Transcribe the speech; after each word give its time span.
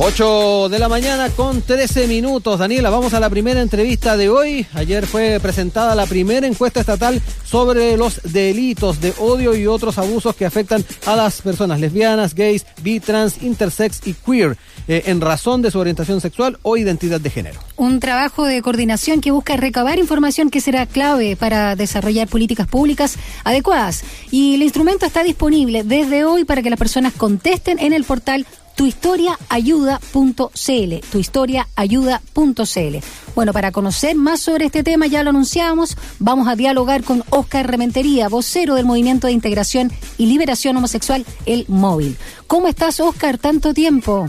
8 0.00 0.68
de 0.68 0.78
la 0.78 0.88
mañana 0.88 1.28
con 1.30 1.60
13 1.60 2.06
minutos. 2.06 2.60
Daniela, 2.60 2.88
vamos 2.88 3.14
a 3.14 3.20
la 3.20 3.28
primera 3.28 3.60
entrevista 3.60 4.16
de 4.16 4.28
hoy. 4.28 4.64
Ayer 4.74 5.08
fue 5.08 5.40
presentada 5.42 5.96
la 5.96 6.06
primera 6.06 6.46
encuesta 6.46 6.78
estatal 6.78 7.20
sobre 7.44 7.96
los 7.96 8.20
delitos 8.22 9.00
de 9.00 9.12
odio 9.18 9.56
y 9.56 9.66
otros 9.66 9.98
abusos 9.98 10.36
que 10.36 10.46
afectan 10.46 10.84
a 11.04 11.16
las 11.16 11.42
personas 11.42 11.80
lesbianas, 11.80 12.36
gays, 12.36 12.64
bi, 12.80 13.00
trans, 13.00 13.42
intersex 13.42 14.06
y 14.06 14.14
queer 14.14 14.56
eh, 14.86 15.02
en 15.06 15.20
razón 15.20 15.62
de 15.62 15.72
su 15.72 15.80
orientación 15.80 16.20
sexual 16.20 16.60
o 16.62 16.76
identidad 16.76 17.20
de 17.20 17.30
género. 17.30 17.58
Un 17.76 17.98
trabajo 17.98 18.44
de 18.44 18.62
coordinación 18.62 19.20
que 19.20 19.32
busca 19.32 19.56
recabar 19.56 19.98
información 19.98 20.48
que 20.48 20.60
será 20.60 20.86
clave 20.86 21.34
para 21.34 21.74
desarrollar 21.74 22.28
políticas 22.28 22.68
públicas 22.68 23.16
adecuadas. 23.42 24.04
Y 24.30 24.54
el 24.54 24.62
instrumento 24.62 25.06
está 25.06 25.24
disponible 25.24 25.82
desde 25.82 26.24
hoy 26.24 26.44
para 26.44 26.62
que 26.62 26.70
las 26.70 26.78
personas 26.78 27.14
contesten 27.14 27.80
en 27.80 27.92
el 27.92 28.04
portal 28.04 28.46
tuhistoriaayuda.cl, 28.78 31.10
tuhistoriaayuda.cl. 31.10 32.96
Bueno, 33.34 33.52
para 33.52 33.72
conocer 33.72 34.14
más 34.14 34.40
sobre 34.40 34.66
este 34.66 34.84
tema, 34.84 35.08
ya 35.08 35.24
lo 35.24 35.30
anunciamos, 35.30 35.96
vamos 36.20 36.46
a 36.46 36.54
dialogar 36.54 37.02
con 37.02 37.24
Oscar 37.30 37.68
Rementería, 37.68 38.28
vocero 38.28 38.76
del 38.76 38.86
Movimiento 38.86 39.26
de 39.26 39.32
Integración 39.32 39.90
y 40.16 40.26
Liberación 40.26 40.76
Homosexual, 40.76 41.24
El 41.44 41.64
Móvil. 41.66 42.16
¿Cómo 42.46 42.68
estás, 42.68 43.00
Oscar? 43.00 43.36
Tanto 43.36 43.74
tiempo. 43.74 44.28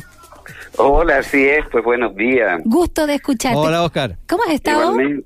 Hola, 0.78 1.20
así 1.20 1.48
es, 1.48 1.64
pues 1.72 1.84
buenos 1.84 2.16
días. 2.16 2.60
Gusto 2.66 3.06
de 3.06 3.14
escucharte. 3.16 3.60
Hola, 3.60 3.84
Oscar. 3.84 4.18
¿Cómo 4.28 4.42
has 4.48 4.54
estado? 4.54 4.96
Bien, 4.96 5.24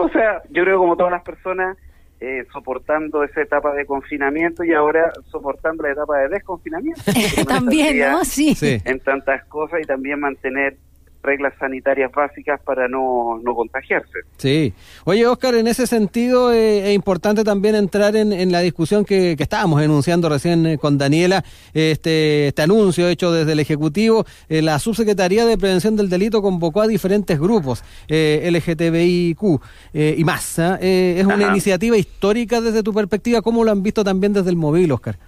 o 0.00 0.08
sea, 0.10 0.40
yo 0.50 0.62
creo 0.62 0.78
como 0.78 0.96
todas 0.96 1.10
las 1.10 1.24
personas, 1.24 1.76
eh, 2.20 2.44
soportando 2.52 3.24
esa 3.24 3.40
etapa 3.40 3.72
de 3.72 3.86
confinamiento 3.86 4.62
y 4.62 4.74
ahora 4.74 5.10
soportando 5.30 5.84
la 5.84 5.92
etapa 5.92 6.18
de 6.18 6.28
desconfinamiento. 6.28 7.00
también, 7.48 7.98
¿no? 7.98 8.24
Sí. 8.24 8.54
En 8.84 9.00
tantas 9.00 9.44
cosas 9.46 9.80
y 9.82 9.86
también 9.86 10.20
mantener 10.20 10.76
reglas 11.22 11.52
sanitarias 11.58 12.10
básicas 12.12 12.60
para 12.62 12.88
no, 12.88 13.38
no 13.42 13.54
contagiarse. 13.54 14.20
Sí. 14.38 14.72
Oye, 15.04 15.26
Oscar, 15.26 15.54
en 15.54 15.66
ese 15.66 15.86
sentido 15.86 16.52
eh, 16.52 16.88
es 16.88 16.94
importante 16.94 17.44
también 17.44 17.74
entrar 17.74 18.16
en, 18.16 18.52
la 18.52 18.60
discusión 18.60 19.04
que, 19.04 19.36
estábamos 19.38 19.82
enunciando 19.82 20.28
recién 20.28 20.66
eh, 20.66 20.78
con 20.78 20.98
Daniela, 20.98 21.44
este, 21.74 22.48
este 22.48 22.62
anuncio 22.62 23.08
hecho 23.08 23.32
desde 23.32 23.52
el 23.52 23.60
Ejecutivo. 23.60 24.24
Eh, 24.48 24.62
la 24.62 24.78
Subsecretaría 24.78 25.44
de 25.46 25.58
Prevención 25.58 25.96
del 25.96 26.08
Delito 26.08 26.42
convocó 26.42 26.82
a 26.82 26.86
diferentes 26.86 27.38
grupos 27.38 27.82
LGTBIQ 28.08 29.60
y 29.92 30.24
más. 30.24 30.58
es 30.80 31.26
una 31.26 31.48
iniciativa 31.48 31.96
histórica 31.96 32.60
desde 32.60 32.82
tu 32.82 32.92
perspectiva. 32.92 33.42
¿Cómo 33.42 33.64
lo 33.64 33.70
han 33.70 33.82
visto 33.82 34.04
también 34.04 34.32
desde 34.32 34.50
el 34.50 34.56
móvil, 34.56 34.92
Oscar? 34.92 35.18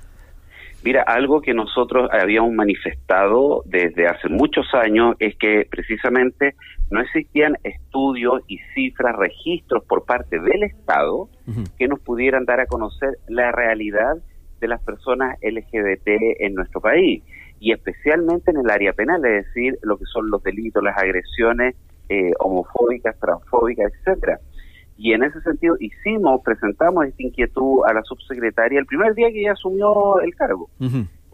Mira, 0.85 1.03
algo 1.03 1.41
que 1.41 1.55
nosotros 1.55 2.11
habíamos 2.13 2.53
manifestado 2.53 3.63
desde 3.67 4.09
hace 4.09 4.29
muchos 4.29 4.67
años 4.75 5.15
es 5.21 5.37
que 5.37 5.67
precisamente 5.71 6.57
no 6.91 7.01
existían 7.01 7.57
estudios 7.63 8.43
y 8.49 8.59
cifras, 8.75 9.15
registros 9.17 9.85
por 9.85 10.05
parte 10.05 10.41
del 10.41 10.65
Estado 10.65 11.29
que 11.79 11.87
nos 11.87 12.01
pudieran 12.01 12.45
dar 12.45 12.61
a 12.61 12.67
conocer 12.67 13.19
la 13.29 13.53
realidad 13.53 14.17
de 14.61 14.69
las 14.69 14.83
personas 14.83 15.39
LGBT 15.41 16.41
en 16.41 16.55
nuestro 16.55 16.81
país 16.81 17.23
y 17.61 17.73
especialmente 17.73 18.51
en 18.51 18.59
el 18.59 18.71
área 18.71 18.93
penal, 18.93 19.25
es 19.25 19.47
decir, 19.47 19.79
lo 19.83 19.97
que 19.97 20.05
son 20.07 20.31
los 20.31 20.43
delitos, 20.43 20.83
las 20.83 20.99
agresiones 20.99 21.77
eh, 22.09 22.33
homofóbicas, 22.41 23.19
transfóbicas, 23.21 23.93
etcétera. 23.93 24.41
Y 25.03 25.15
en 25.15 25.25
ese 25.25 25.41
sentido 25.41 25.75
hicimos, 25.81 26.43
presentamos 26.45 27.05
esta 27.05 27.25
inquietud 27.25 27.81
a 27.89 27.93
la 27.93 28.03
subsecretaria 28.05 28.79
el 28.79 28.87
primer 28.87 29.17
día 29.17 29.33
que 29.33 29.41
ella 29.41 29.53
asumió 29.53 30.21
el 30.21 30.33
cargo. 30.37 30.71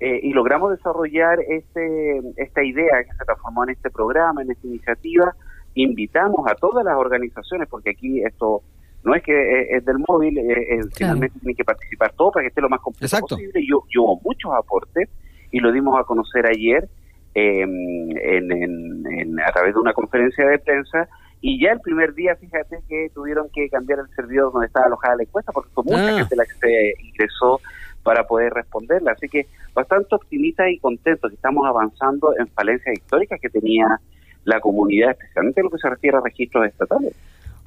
Eh, 0.01 0.21
y 0.23 0.33
logramos 0.33 0.71
desarrollar 0.71 1.39
este, 1.47 2.23
esta 2.39 2.65
idea 2.65 3.05
que 3.05 3.13
se 3.13 3.25
transformó 3.27 3.65
en 3.65 3.71
este 3.71 3.91
programa, 3.91 4.41
en 4.41 4.53
esta 4.53 4.67
iniciativa. 4.67 5.35
Invitamos 5.75 6.51
a 6.51 6.55
todas 6.55 6.83
las 6.83 6.97
organizaciones, 6.97 7.69
porque 7.69 7.91
aquí 7.91 8.23
esto 8.23 8.63
no 9.05 9.15
es 9.15 9.23
que 9.23 9.33
eh, 9.35 9.77
es 9.77 9.85
del 9.85 9.99
móvil, 10.09 10.39
eh, 10.39 10.81
finalmente 10.97 11.39
tienen 11.39 11.55
que 11.55 11.65
participar 11.65 12.13
todos 12.17 12.33
para 12.33 12.45
que 12.45 12.49
esté 12.49 12.63
lo 12.63 12.71
más 12.71 12.81
completo 12.81 13.19
posible. 13.19 13.53
Y, 13.61 13.99
hubo 13.99 14.19
muchos 14.25 14.51
aportes 14.55 15.11
y 15.53 15.61
lo 15.61 15.73
dimos 15.73 16.01
a 16.01 16.05
conocer 16.05 16.47
ayer 16.47 16.89
em, 17.35 18.17
en, 18.17 19.39
a 19.41 19.53
través 19.53 19.75
de 19.75 19.81
una 19.81 19.93
conferencia 19.93 20.47
de 20.47 20.59
prensa 20.59 21.07
y 21.41 21.61
ya 21.63 21.73
el 21.73 21.81
primer 21.81 22.15
día, 22.15 22.35
fíjate 22.37 22.81
que 22.89 23.11
tuvieron 23.15 23.49
que 23.55 23.69
cambiar 23.69 24.01
el 24.01 24.15
servidor 24.15 24.53
donde 24.53 24.67
estaba 24.67 24.87
alojada 24.87 25.17
la 25.17 25.23
encuesta 25.23 25.53
porque 25.53 25.71
fue 25.73 25.85
mucha 25.85 26.09
ah. 26.09 26.19
gente 26.19 26.37
la 26.37 26.45
que 26.45 26.55
se 26.55 26.95
ingresó 27.05 27.61
para 28.03 28.27
poder 28.27 28.53
responderla. 28.53 29.13
Así 29.13 29.29
que 29.29 29.47
bastante 29.75 30.15
optimista 30.15 30.69
y 30.69 30.79
contento 30.79 31.29
que 31.29 31.35
estamos 31.35 31.67
avanzando 31.67 32.35
en 32.39 32.49
falencias 32.49 32.97
históricas 32.97 33.39
que 33.41 33.51
tenía 33.51 34.01
la 34.45 34.61
comunidad, 34.61 35.11
especialmente 35.11 35.61
en 35.61 35.65
lo 35.65 35.71
que 35.71 35.79
se 35.79 35.91
refiere 35.91 36.17
a 36.17 36.21
registros 36.21 36.67
estatales. 36.67 37.15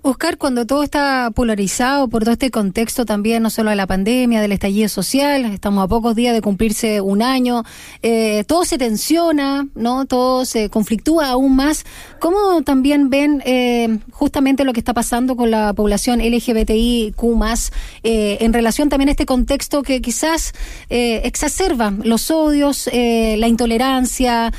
Oscar, 0.04 0.40
cuando 0.40 0.66
todo 0.66 0.82
está 0.82 1.30
polarizado 1.30 2.08
por 2.08 2.24
todo 2.24 2.34
este 2.34 2.50
contexto 2.50 3.06
también, 3.06 3.44
no 3.44 3.52
solo 3.52 3.70
de 3.70 3.76
la 3.76 3.86
pandemia, 3.86 4.42
del 4.42 4.52
estallido 4.52 4.90
social, 4.90 5.46
estamos 5.46 5.84
a 5.84 5.88
pocos 5.88 6.16
días 6.16 6.34
de 6.34 6.42
cumplirse 6.42 7.02
un 7.02 7.22
año, 7.22 7.64
eh, 8.02 8.44
todo 8.48 8.66
se 8.66 8.80
tensiona, 8.80 9.68
¿no? 9.76 10.06
Todo 10.06 10.46
se 10.46 10.72
conflictúa 10.72 11.28
aún 11.28 11.56
más. 11.56 11.86
¿Cómo 12.20 12.64
también 12.64 13.12
ven 13.12 13.44
eh, 13.46 14.00
justamente 14.12 14.64
lo 14.64 14.74
que 14.74 14.80
está 14.80 14.96
pasando 14.96 15.36
con 15.36 15.52
la 15.52 15.72
población 15.74 16.20
LGBTIQ 16.20 17.14
eh, 18.02 18.38
en 18.42 18.54
relación 18.54 18.90
también 18.90 19.10
a 19.10 19.12
este 19.12 19.28
contexto 19.28 19.84
que 19.84 20.02
quizás 20.02 20.54
eh, 20.90 21.22
exacerba 21.26 21.94
los 22.04 22.32
odios, 22.32 22.90
la 22.92 23.48
intolerancia, 23.48 24.52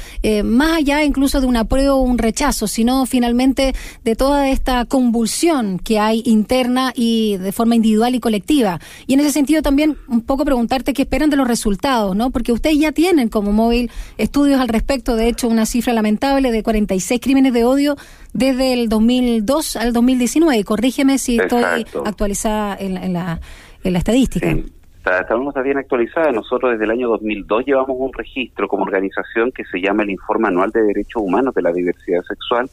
más 0.44 0.78
allá 0.78 1.02
incluso 1.02 1.40
de 1.40 1.46
un 1.46 1.56
apruebo 1.56 1.96
o 1.96 2.02
un 2.02 2.18
rechazo, 2.18 2.68
sino 2.68 3.06
finalmente 3.06 3.74
de 4.04 4.14
toda 4.14 4.48
esta 4.48 4.84
convulsión 4.84 5.31
que 5.78 5.98
hay 5.98 6.22
interna 6.24 6.92
y 6.94 7.36
de 7.38 7.52
forma 7.52 7.74
individual 7.74 8.14
y 8.14 8.20
colectiva. 8.20 8.78
Y 9.06 9.14
en 9.14 9.20
ese 9.20 9.30
sentido 9.30 9.62
también 9.62 9.96
un 10.08 10.22
poco 10.22 10.44
preguntarte 10.44 10.92
qué 10.92 11.02
esperan 11.02 11.30
de 11.30 11.36
los 11.36 11.48
resultados, 11.48 12.14
¿no? 12.14 12.30
Porque 12.30 12.52
ustedes 12.52 12.78
ya 12.78 12.92
tienen 12.92 13.28
como 13.28 13.52
móvil 13.52 13.90
estudios 14.18 14.60
al 14.60 14.68
respecto, 14.68 15.16
de 15.16 15.28
hecho 15.28 15.48
una 15.48 15.66
cifra 15.66 15.92
lamentable 15.92 16.52
de 16.52 16.62
46 16.62 17.20
crímenes 17.20 17.52
de 17.52 17.64
odio 17.64 17.96
desde 18.32 18.72
el 18.72 18.88
2002 18.88 19.76
al 19.76 19.92
2019. 19.92 20.64
Corrígeme 20.64 21.18
si 21.18 21.38
estoy 21.38 21.62
actualizada 22.04 22.76
en, 22.78 23.12
la, 23.12 23.40
en 23.84 23.92
la 23.92 23.98
estadística. 23.98 24.52
Sí. 24.52 24.64
Estamos 25.04 25.52
bien 25.64 25.78
actualizada. 25.78 26.30
Nosotros 26.30 26.72
desde 26.72 26.84
el 26.84 26.92
año 26.92 27.08
2002 27.08 27.66
llevamos 27.66 27.96
un 27.98 28.12
registro 28.12 28.68
como 28.68 28.84
organización 28.84 29.50
que 29.50 29.64
se 29.64 29.80
llama 29.80 30.04
el 30.04 30.10
Informe 30.10 30.48
Anual 30.48 30.70
de 30.70 30.82
Derechos 30.82 31.22
Humanos 31.22 31.54
de 31.54 31.62
la 31.62 31.72
Diversidad 31.72 32.22
Sexual, 32.22 32.70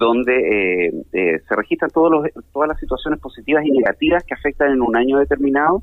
donde 0.00 0.32
eh, 0.86 0.92
eh, 1.12 1.42
se 1.46 1.54
registran 1.54 1.90
todos 1.90 2.10
los, 2.10 2.44
todas 2.54 2.68
las 2.68 2.80
situaciones 2.80 3.20
positivas 3.20 3.64
y 3.66 3.70
negativas 3.70 4.24
que 4.24 4.32
afectan 4.32 4.72
en 4.72 4.80
un 4.80 4.96
año 4.96 5.18
determinado 5.18 5.82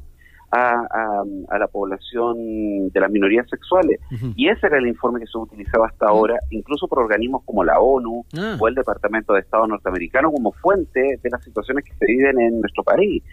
a, 0.52 1.24
la 1.60 1.68
población 1.68 2.90
de 2.90 3.00
las 3.00 3.12
minorías 3.12 3.48
sexuales. 3.50 4.00
Y 4.36 4.48
ese 4.48 4.68
era 4.68 4.78
el 4.80 4.88
informe 4.88 5.20
que 5.20 5.28
se 5.28 5.38
utilizaba 5.38 5.88
hasta 5.88 6.08
ahora, 6.08 6.40
incluso 6.50 6.88
por 6.88 7.00
organismos 7.00 7.44
como 7.46 7.64
la 7.64 7.80
ONU 7.80 8.26
ah. 8.38 8.58
o 8.60 8.68
el 8.68 8.76
Departamento 8.76 9.34
de 9.34 9.42
Estado 9.42 9.68
norteamericano, 9.68 10.32
como 10.32 10.52
fuente 10.54 11.20
de 11.22 11.30
las 11.30 11.44
situaciones 11.44 11.84
que 11.84 11.94
se 11.94 12.06
viven 12.06 12.40
en 12.40 12.62
nuestro 12.62 12.84
país. 12.84 13.24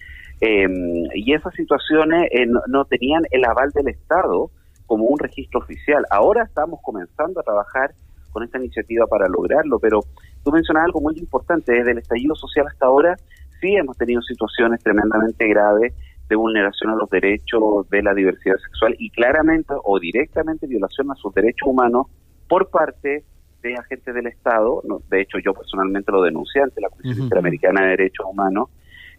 Em, 0.40 1.04
y 1.14 1.32
esas 1.32 1.54
situaciones 1.54 2.28
eh, 2.32 2.46
no, 2.68 2.84
tenían 2.84 3.22
el 3.30 3.44
aval 3.44 3.70
del 3.70 3.88
Estado 3.88 4.50
como 4.86 5.04
un 5.04 5.18
registro 5.18 5.60
oficial. 5.60 6.04
Ahora 6.10 6.44
estamos 6.44 6.80
comenzando 6.82 7.40
a 7.40 7.42
trabajar 7.42 7.94
con 8.34 8.42
esta 8.42 8.58
iniciativa 8.58 9.06
para 9.06 9.28
lograrlo, 9.28 9.78
pero 9.78 10.00
tú 10.44 10.52
mencionas 10.52 10.84
algo 10.84 11.00
muy 11.00 11.18
importante, 11.18 11.72
desde 11.72 11.92
el 11.92 11.98
estallido 11.98 12.34
social 12.34 12.66
hasta 12.68 12.86
ahora 12.86 13.16
sí 13.60 13.74
hemos 13.74 13.96
tenido 13.96 14.20
situaciones 14.22 14.82
tremendamente 14.82 15.48
graves 15.48 15.94
de 16.28 16.36
vulneración 16.36 16.90
a 16.90 16.96
los 16.96 17.08
derechos 17.10 17.88
de 17.90 18.02
la 18.02 18.14
diversidad 18.14 18.56
sexual 18.56 18.94
y 18.98 19.10
claramente 19.10 19.74
o 19.82 19.98
directamente 19.98 20.66
violación 20.66 21.10
a 21.10 21.14
sus 21.14 21.34
derechos 21.34 21.68
humanos 21.68 22.06
por 22.48 22.68
parte 22.70 23.24
de 23.62 23.74
agentes 23.74 24.14
del 24.14 24.26
Estado, 24.26 24.82
de 25.08 25.22
hecho 25.22 25.38
yo 25.38 25.54
personalmente 25.54 26.12
lo 26.12 26.22
denuncié 26.22 26.62
ante 26.62 26.82
la 26.82 26.90
Comisión 26.90 27.24
Interamericana 27.24 27.82
de 27.82 27.90
Derechos 27.90 28.26
Humanos, 28.28 28.68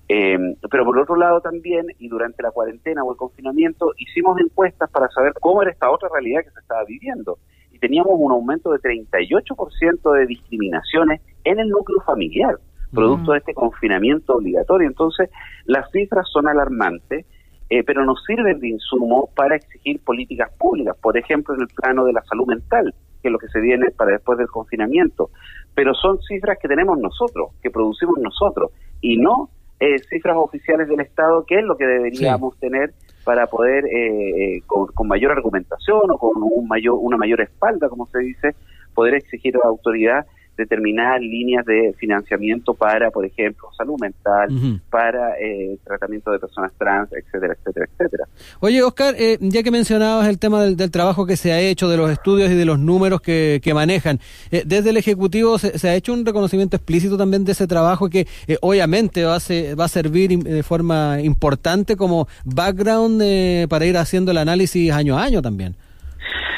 eh, 0.08 0.38
pero 0.70 0.86
por 0.86 1.00
otro 1.00 1.16
lado 1.16 1.42
también, 1.42 1.88
y 1.98 2.08
durante 2.08 2.44
la 2.44 2.52
cuarentena 2.52 3.04
o 3.04 3.12
el 3.12 3.18
confinamiento, 3.18 3.92
hicimos 3.98 4.40
encuestas 4.40 4.90
para 4.92 5.10
saber 5.10 5.34
cómo 5.42 5.64
era 5.64 5.72
esta 5.72 5.90
otra 5.90 6.10
realidad 6.14 6.44
que 6.44 6.52
se 6.52 6.60
estaba 6.60 6.84
viviendo 6.86 7.40
y 7.76 7.80
teníamos 7.80 8.14
un 8.16 8.32
aumento 8.32 8.72
de 8.72 8.80
38% 8.80 10.14
de 10.14 10.26
discriminaciones 10.28 11.22
en 11.44 11.60
el 11.60 11.68
núcleo 11.68 12.02
familiar, 12.06 12.58
producto 12.94 13.34
de 13.34 13.40
este 13.40 13.54
confinamiento 13.54 14.36
obligatorio. 14.36 14.88
Entonces, 14.88 15.30
las 15.66 15.92
cifras 15.92 16.26
son 16.32 16.48
alarmantes, 16.48 17.26
eh, 17.70 17.84
pero 17.84 18.06
nos 18.06 18.24
sirven 18.24 18.60
de 18.62 18.70
insumo 18.70 19.30
para 19.36 19.58
exigir 19.58 20.02
políticas 20.06 20.52
públicas, 20.58 20.96
por 21.02 21.18
ejemplo, 21.18 21.54
en 21.54 21.62
el 21.62 21.68
plano 21.68 22.06
de 22.06 22.14
la 22.14 22.24
salud 22.24 22.48
mental, 22.48 22.94
que 23.22 23.28
es 23.28 23.32
lo 23.32 23.40
que 23.40 23.50
se 23.50 23.60
viene 23.60 23.92
para 23.92 24.12
después 24.12 24.38
del 24.38 24.48
confinamiento. 24.48 25.30
Pero 25.74 25.94
son 25.96 26.22
cifras 26.22 26.58
que 26.62 26.70
tenemos 26.70 26.98
nosotros, 26.98 27.50
que 27.62 27.72
producimos 27.72 28.16
nosotros, 28.22 28.72
y 29.02 29.18
no 29.18 29.50
eh, 29.82 30.00
cifras 30.10 30.38
oficiales 30.38 30.88
del 30.88 31.02
Estado, 31.02 31.44
que 31.46 31.56
es 31.56 31.66
lo 31.66 31.76
que 31.76 31.86
deberíamos 31.86 32.58
tener 32.58 32.94
para 33.26 33.48
poder, 33.48 33.86
eh, 33.88 34.58
eh, 34.58 34.62
con, 34.68 35.08
mayor 35.08 35.32
argumentación 35.32 36.00
o 36.12 36.18
con 36.18 36.32
un 36.42 36.68
mayor, 36.68 36.96
una 37.02 37.18
mayor 37.18 37.42
espalda, 37.42 37.90
como 37.90 38.06
se 38.08 38.20
dice, 38.20 38.56
poder 38.94 39.16
exigir 39.16 39.56
a 39.56 39.60
la 39.64 39.70
autoridad 39.70 40.26
determinadas 40.58 41.22
líneas 41.22 41.66
de 41.66 41.94
financiamiento 41.98 42.74
para, 42.74 43.12
por 43.12 43.26
ejemplo, 43.26 43.70
salud 43.78 44.00
mental, 44.00 44.50
para 44.90 45.40
eh, 45.40 45.78
tratamiento 45.84 46.32
de 46.32 46.40
personas 46.40 46.72
trans, 46.78 47.10
etcétera, 47.12 47.56
etcétera, 47.60 47.88
etcétera. 47.92 48.24
Oye, 48.60 48.82
Oscar, 48.84 49.16
eh, 49.18 49.38
ya 49.42 49.64
que 49.64 49.72
mencionabas 49.72 50.28
el 50.28 50.40
tema 50.40 50.64
del, 50.64 50.92
trabajo 50.92 51.26
que 51.26 51.36
se 51.36 51.52
ha 51.52 51.60
hecho, 51.60 51.90
de 51.90 51.98
los 51.98 52.10
estudios 52.12 52.50
y 52.52 52.56
de 52.56 52.66
los 52.66 52.80
números 52.80 53.22
que, 53.22 53.60
que 53.64 53.74
manejan, 53.74 54.20
eh, 54.52 54.64
desde 54.66 54.92
el 54.92 54.98
Ejecutivo 54.98 55.58
se, 55.58 55.90
ha 55.90 55.96
hecho 55.96 56.14
un 56.14 56.26
reconocimiento 56.26 56.78
explícito 56.78 57.18
también 57.18 57.44
de 57.44 57.52
ese 57.52 57.68
trabajo 57.68 58.10
que 58.10 58.28
obviamente 58.62 59.24
va 59.24 59.36
a, 59.36 59.76
va 59.76 59.86
a 59.86 59.90
servir 59.90 60.38
de 60.40 60.64
forma 60.64 61.20
importante 61.22 61.96
como 61.96 62.28
background 62.46 63.22
para 63.68 63.86
ir 63.86 63.98
haciendo 63.98 64.32
el 64.32 64.38
análisis 64.38 64.92
año 64.92 65.18
a 65.18 65.24
año 65.24 65.42
también. 65.42 65.76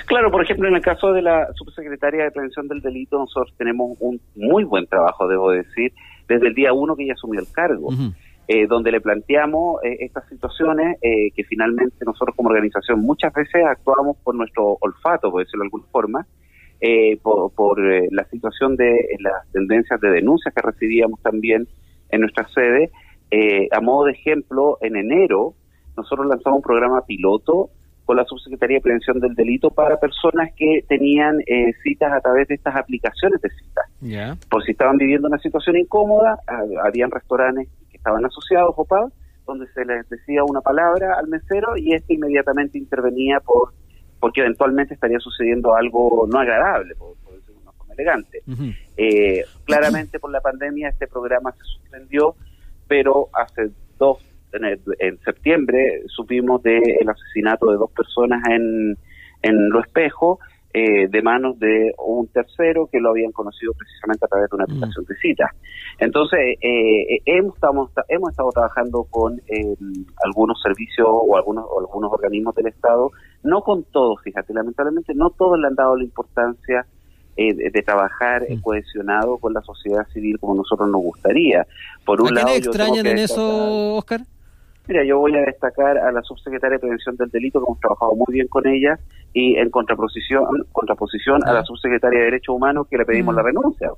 Claro, 0.07 0.31
por 0.31 0.41
ejemplo, 0.41 0.69
en 0.69 0.75
el 0.75 0.81
caso 0.81 1.11
de 1.11 1.21
la 1.21 1.51
subsecretaria 1.53 2.23
de 2.23 2.31
Prevención 2.31 2.69
del 2.69 2.79
Delito, 2.79 3.19
nosotros 3.19 3.53
tenemos 3.57 3.97
un 3.99 4.21
muy 4.37 4.63
buen 4.63 4.87
trabajo, 4.87 5.27
debo 5.27 5.51
decir, 5.51 5.91
desde 6.29 6.47
el 6.47 6.53
día 6.53 6.71
uno 6.71 6.95
que 6.95 7.03
ella 7.03 7.13
asumió 7.13 7.41
el 7.41 7.51
cargo, 7.51 7.89
eh, 8.47 8.67
donde 8.67 8.93
le 8.93 9.01
planteamos 9.01 9.83
eh, 9.83 9.97
estas 9.99 10.25
situaciones 10.29 10.95
eh, 11.01 11.31
que 11.35 11.43
finalmente 11.43 12.05
nosotros 12.05 12.37
como 12.37 12.47
organización 12.47 13.01
muchas 13.01 13.33
veces 13.33 13.65
actuamos 13.65 14.15
por 14.23 14.33
nuestro 14.33 14.77
olfato, 14.79 15.29
por 15.29 15.43
decirlo 15.43 15.63
de 15.63 15.67
alguna 15.67 15.85
forma, 15.91 16.27
por, 17.21 17.81
la 18.09 18.23
situación 18.29 18.77
de 18.77 18.93
las 19.19 19.51
tendencias 19.51 19.99
de 19.99 20.09
denuncias 20.09 20.53
que 20.53 20.61
recibíamos 20.61 21.21
también 21.21 21.67
en 22.11 22.21
nuestra 22.21 22.47
sede. 22.47 22.91
a 23.71 23.81
modo 23.81 24.05
de 24.05 24.13
ejemplo, 24.13 24.77
en 24.79 24.95
enero 24.95 25.53
nosotros 25.97 26.27
lanzamos 26.27 26.57
un 26.57 26.63
programa 26.63 27.01
piloto 27.01 27.71
con 28.07 28.15
la 28.15 28.23
Subsecretaría 28.23 28.77
de 28.77 28.81
Prevención 28.81 29.19
del 29.19 29.35
Delito 29.35 29.69
para 29.69 29.99
personas 29.99 30.51
que 30.55 30.85
tenían 30.87 31.41
eh, 31.41 31.73
citas 31.83 32.13
a 32.13 32.21
través 32.21 32.47
de 32.47 32.55
estas 32.55 32.73
aplicaciones 32.73 33.41
de 33.41 33.49
citas. 33.49 33.85
Por 34.49 34.63
si 34.63 34.71
estaban 34.71 34.95
viviendo 34.95 35.27
una 35.27 35.37
situación 35.39 35.75
incómoda, 35.75 36.39
habían 36.85 37.11
restaurantes 37.11 37.67
que 37.91 37.97
estaban 37.97 38.23
asociados, 38.25 38.73
OPA, 38.77 39.09
donde 39.45 39.67
se 39.73 39.83
les 39.83 40.07
decía 40.07 40.45
una 40.45 40.61
palabra 40.61 41.15
al 41.19 41.27
mesero 41.27 41.75
y 41.75 41.93
este 41.93 42.13
inmediatamente 42.13 42.77
intervenía 42.77 43.41
por 43.41 43.73
porque 44.21 44.39
eventualmente 44.39 44.93
estaría 44.93 45.19
sucediendo 45.19 45.75
algo 45.75 46.25
no 46.31 46.39
agradable, 46.39 46.95
por, 46.95 47.13
decirlo 47.35 47.55
de 47.55 47.61
una 47.61 47.71
forma 47.73 47.93
elegante. 47.93 48.41
Eh, 48.95 49.43
claramente 49.65 50.17
por 50.17 50.31
la 50.31 50.39
pandemia 50.39 50.89
este 50.89 51.07
programa 51.07 51.51
se 51.51 51.63
suspendió, 51.65 52.35
pero 52.87 53.27
hace 53.33 53.69
dos 53.99 54.19
en, 54.53 55.19
septiembre 55.19 56.03
supimos 56.07 56.61
del 56.63 57.07
asesinato 57.07 57.71
de 57.71 57.77
dos 57.77 57.91
personas 57.91 58.41
en, 58.49 58.97
en 59.41 59.69
Lo 59.69 59.79
Espejo, 59.81 60.39
eh, 60.79 61.07
de 61.07 61.21
manos 61.23 61.57
de 61.57 61.91
un 61.97 62.27
tercero 62.27 62.87
que 62.91 62.99
lo 62.99 63.09
habían 63.09 63.31
conocido 63.31 63.73
precisamente 63.73 64.25
a 64.25 64.27
través 64.27 64.47
de 64.49 64.57
una 64.57 64.65
mm. 64.65 64.71
aplicación 64.71 65.05
de 65.05 65.15
citas. 65.15 65.49
Entonces, 65.97 66.39
eh, 66.61 67.15
eh, 67.15 67.21
hemos, 67.25 67.55
estamos, 67.55 67.89
hemos 68.09 68.29
estado 68.29 68.51
trabajando 68.51 69.05
con 69.09 69.41
algunos 70.23 70.61
servicios 70.61 71.07
o 71.09 71.35
algunos, 71.35 71.65
o 71.67 71.79
algunos 71.79 72.11
organismos 72.11 72.53
del 72.53 72.67
Estado, 72.67 73.09
no 73.41 73.61
con 73.61 73.85
todos, 73.85 74.21
fíjate, 74.21 74.53
lamentablemente 74.53 75.15
no 75.15 75.31
todos 75.31 75.57
le 75.57 75.65
han 75.65 75.73
dado 75.73 75.95
la 75.95 76.03
importancia 76.03 76.85
de, 77.35 77.83
trabajar 77.83 78.43
mm. 78.47 78.61
cohesionado 78.61 79.37
con 79.37 79.53
la 79.53 79.61
sociedad 79.61 80.05
civil 80.13 80.37
como 80.37 80.53
nosotros 80.55 80.89
nos 80.89 81.01
gustaría. 81.01 81.65
Por 82.05 82.21
un 82.21 82.37
¿A 82.37 82.43
lado, 82.43 82.49
extrañan 82.49 83.05
en 83.07 83.17
eso, 83.17 83.95
Oscar? 83.95 84.21
Mira, 84.87 85.03
yo 85.03 85.19
voy 85.19 85.35
a 85.35 85.41
destacar 85.41 85.97
a 85.97 86.11
la 86.11 86.21
subsecretaria 86.21 86.75
de 86.75 86.79
Prevención 86.79 87.17
del 87.17 87.29
Delito, 87.29 87.59
que 87.59 87.65
hemos 87.65 87.79
trabajado 87.79 88.15
muy 88.15 88.33
bien 88.33 88.47
con 88.47 88.65
ella, 88.65 88.97
y 89.33 89.57
en 89.57 89.69
contraposición, 89.69 90.45
contraposición 90.71 91.41
a 91.45 91.51
la 91.51 91.63
subsecretaria 91.63 92.19
de 92.19 92.25
Derechos 92.25 92.55
Humanos, 92.55 92.87
que 92.89 92.97
le 92.97 93.05
pedimos 93.05 93.35
la 93.35 93.43
renuncia. 93.43 93.89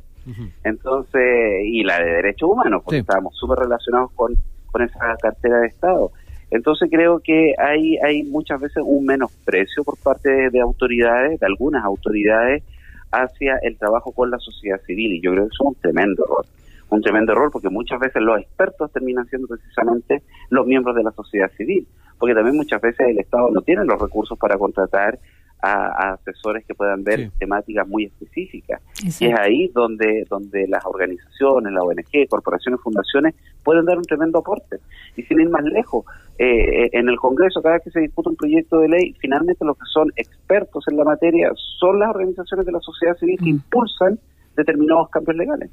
Entonces, 0.63 1.21
y 1.63 1.83
la 1.83 1.99
de 1.99 2.09
Derechos 2.13 2.49
Humanos, 2.49 2.81
porque 2.83 2.99
estábamos 2.99 3.35
súper 3.37 3.59
relacionados 3.59 4.11
con, 4.13 4.33
con 4.71 4.81
esa 4.81 5.15
cartera 5.21 5.59
de 5.59 5.67
Estado. 5.67 6.11
Entonces 6.51 6.89
creo 6.91 7.19
que 7.19 7.53
hay, 7.59 7.97
hay 7.97 8.23
muchas 8.23 8.59
veces 8.59 8.81
un 8.83 9.05
menosprecio 9.05 9.83
por 9.83 9.97
parte 9.99 10.49
de 10.49 10.59
autoridades, 10.59 11.39
de 11.39 11.45
algunas 11.45 11.85
autoridades, 11.85 12.63
hacia 13.11 13.57
el 13.61 13.77
trabajo 13.77 14.11
con 14.11 14.31
la 14.31 14.39
sociedad 14.39 14.81
civil, 14.87 15.13
y 15.13 15.21
yo 15.21 15.31
creo 15.31 15.43
que 15.43 15.53
eso 15.53 15.63
es 15.63 15.67
un 15.67 15.75
tremendo 15.75 16.23
error 16.25 16.45
un 16.89 17.01
tremendo 17.01 17.33
error 17.33 17.51
porque 17.51 17.69
muchas 17.69 17.99
veces 17.99 18.21
los 18.21 18.39
expertos 18.39 18.91
terminan 18.91 19.27
siendo 19.27 19.47
precisamente 19.47 20.23
los 20.49 20.65
miembros 20.65 20.95
de 20.95 21.03
la 21.03 21.11
sociedad 21.11 21.51
civil, 21.57 21.87
porque 22.17 22.35
también 22.35 22.55
muchas 22.55 22.81
veces 22.81 23.07
el 23.07 23.19
Estado 23.19 23.49
no 23.51 23.61
tiene 23.61 23.85
los 23.85 23.99
recursos 23.99 24.37
para 24.37 24.57
contratar 24.57 25.19
a, 25.61 26.13
asesores 26.13 26.65
que 26.65 26.73
puedan 26.73 27.03
ver 27.03 27.31
temáticas 27.37 27.87
muy 27.87 28.05
específicas. 28.05 28.81
Y 29.03 29.25
es 29.25 29.39
ahí 29.39 29.67
donde, 29.73 30.25
donde 30.29 30.67
las 30.67 30.85
organizaciones, 30.85 31.73
la 31.73 31.83
ONG, 31.83 32.27
corporaciones, 32.29 32.79
fundaciones 32.81 33.35
pueden 33.63 33.85
dar 33.85 33.97
un 33.97 34.03
tremendo 34.03 34.39
aporte. 34.39 34.77
Y 35.15 35.23
sin 35.23 35.41
ir 35.41 35.49
más 35.49 35.63
lejos, 35.63 36.05
eh, 36.37 36.89
en 36.93 37.09
el 37.09 37.17
Congreso, 37.17 37.61
cada 37.61 37.75
vez 37.75 37.83
que 37.83 37.91
se 37.91 37.99
discute 37.99 38.29
un 38.29 38.35
proyecto 38.35 38.79
de 38.79 38.87
ley, 38.87 39.13
finalmente 39.19 39.65
los 39.65 39.77
que 39.77 39.85
son 39.91 40.09
expertos 40.15 40.85
en 40.89 40.97
la 40.97 41.03
materia 41.03 41.51
son 41.79 41.99
las 41.99 42.09
organizaciones 42.09 42.65
de 42.65 42.71
la 42.71 42.79
sociedad 42.79 43.17
civil 43.17 43.37
que 43.37 43.45
mm. 43.45 43.49
impulsan 43.49 44.19
determinados 44.55 45.09
cambios 45.09 45.37
legales. 45.37 45.69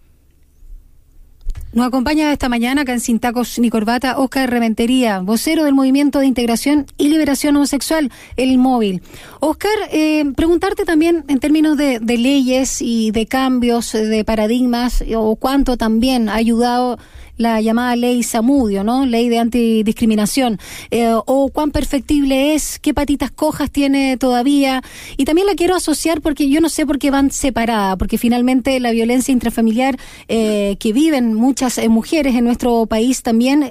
Nos 1.76 1.88
acompaña 1.88 2.32
esta 2.32 2.49
mañana 2.49 2.81
acá 2.81 2.94
en 2.94 3.00
Sin 3.00 3.20
Tacos 3.20 3.58
ni 3.58 3.69
Corbata 3.69 4.17
Oscar 4.17 4.49
Reventería, 4.49 5.20
vocero 5.20 5.64
del 5.64 5.75
Movimiento 5.75 6.20
de 6.20 6.26
Integración 6.26 6.87
y 6.96 7.11
Liberación 7.11 7.55
Homosexual, 7.55 8.11
el 8.38 8.56
móvil. 8.56 9.02
Oscar, 9.40 9.76
eh, 9.93 10.25
preguntarte 10.34 10.87
también 10.87 11.26
en 11.28 11.38
términos 11.38 11.76
de, 11.76 12.00
de 12.00 12.17
leyes 12.17 12.81
y 12.81 13.11
de 13.11 13.26
cambios 13.26 13.93
de 13.93 14.25
paradigmas 14.25 15.05
o 15.14 15.37
cuánto 15.37 15.76
también 15.76 16.31
ha 16.31 16.37
ayudado 16.37 16.99
la 17.37 17.61
llamada 17.61 17.97
ley 17.97 18.23
Samudio, 18.23 18.85
¿no? 18.85 19.06
Ley 19.06 19.29
de 19.29 19.38
antidiscriminación. 19.38 20.59
Eh, 20.91 21.12
o 21.15 21.49
cuán 21.50 21.71
perfectible 21.71 22.55
es, 22.55 22.79
qué 22.79 22.94
patitas 22.94 23.31
cojas 23.31 23.71
tiene 23.71 24.17
todavía. 24.17 24.83
Y 25.17 25.25
también 25.25 25.47
la 25.47 25.55
quiero 25.55 25.75
asociar 25.75 26.21
porque 26.21 26.49
yo 26.49 26.61
no 26.61 26.69
sé 26.69 26.87
por 26.87 26.99
qué 26.99 27.11
van 27.11 27.31
separadas, 27.31 27.97
porque 27.97 28.19
finalmente 28.19 28.81
la 28.81 28.91
violencia 28.91 29.33
intrafamiliar 29.33 29.99
eh, 30.29 30.77
que 30.79 30.93
viven 30.93 31.35
muchas 31.35 31.79
eh, 31.79 31.88
mujeres 31.88 32.35
en 32.35 32.44
nuestro 32.44 32.87
país 32.87 33.23
también 33.23 33.71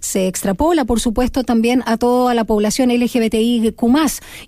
se 0.00 0.26
extrapola, 0.26 0.84
por 0.84 1.00
supuesto, 1.00 1.44
también 1.44 1.82
a 1.86 1.96
toda 1.96 2.34
la 2.34 2.44
población 2.44 2.90
LGBTIQ+. 2.90 3.74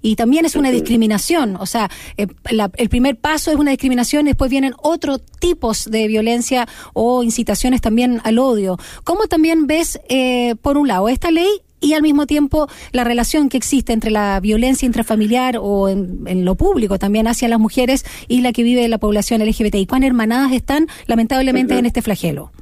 Y 0.00 0.16
también 0.16 0.44
es 0.44 0.56
una 0.56 0.70
discriminación. 0.70 1.56
O 1.56 1.66
sea, 1.66 1.90
el 2.16 2.88
primer 2.88 3.16
paso 3.16 3.50
es 3.50 3.56
una 3.56 3.70
discriminación, 3.70 4.26
después 4.26 4.50
vienen 4.50 4.74
otros 4.82 5.20
tipos 5.38 5.90
de 5.90 6.06
violencia 6.06 6.66
o 6.92 7.22
incitaciones 7.22 7.80
también 7.80 8.20
a 8.24 8.31
odio. 8.38 8.76
¿Cómo 9.04 9.26
también 9.26 9.66
ves, 9.66 10.00
eh, 10.08 10.54
por 10.62 10.76
un 10.78 10.88
lado, 10.88 11.08
esta 11.08 11.30
ley 11.30 11.48
y 11.82 11.94
al 11.94 12.02
mismo 12.02 12.26
tiempo 12.26 12.68
la 12.92 13.04
relación 13.04 13.48
que 13.48 13.56
existe 13.56 13.92
entre 13.92 14.10
la 14.10 14.38
violencia 14.40 14.86
intrafamiliar 14.86 15.56
o 15.60 15.88
en, 15.88 16.44
lo 16.44 16.54
público 16.54 16.98
también 16.98 17.26
hacia 17.26 17.48
las 17.48 17.58
mujeres 17.58 18.04
y 18.28 18.40
la 18.40 18.52
que 18.52 18.62
vive 18.62 18.88
la 18.88 18.98
población 18.98 19.42
LGBTI? 19.42 19.86
¿Cuán 19.86 20.04
hermanadas 20.04 20.52
están 20.52 20.86
lamentablemente 21.06 21.78
en 21.78 21.86
este 21.86 22.02
flagelo? 22.02 22.52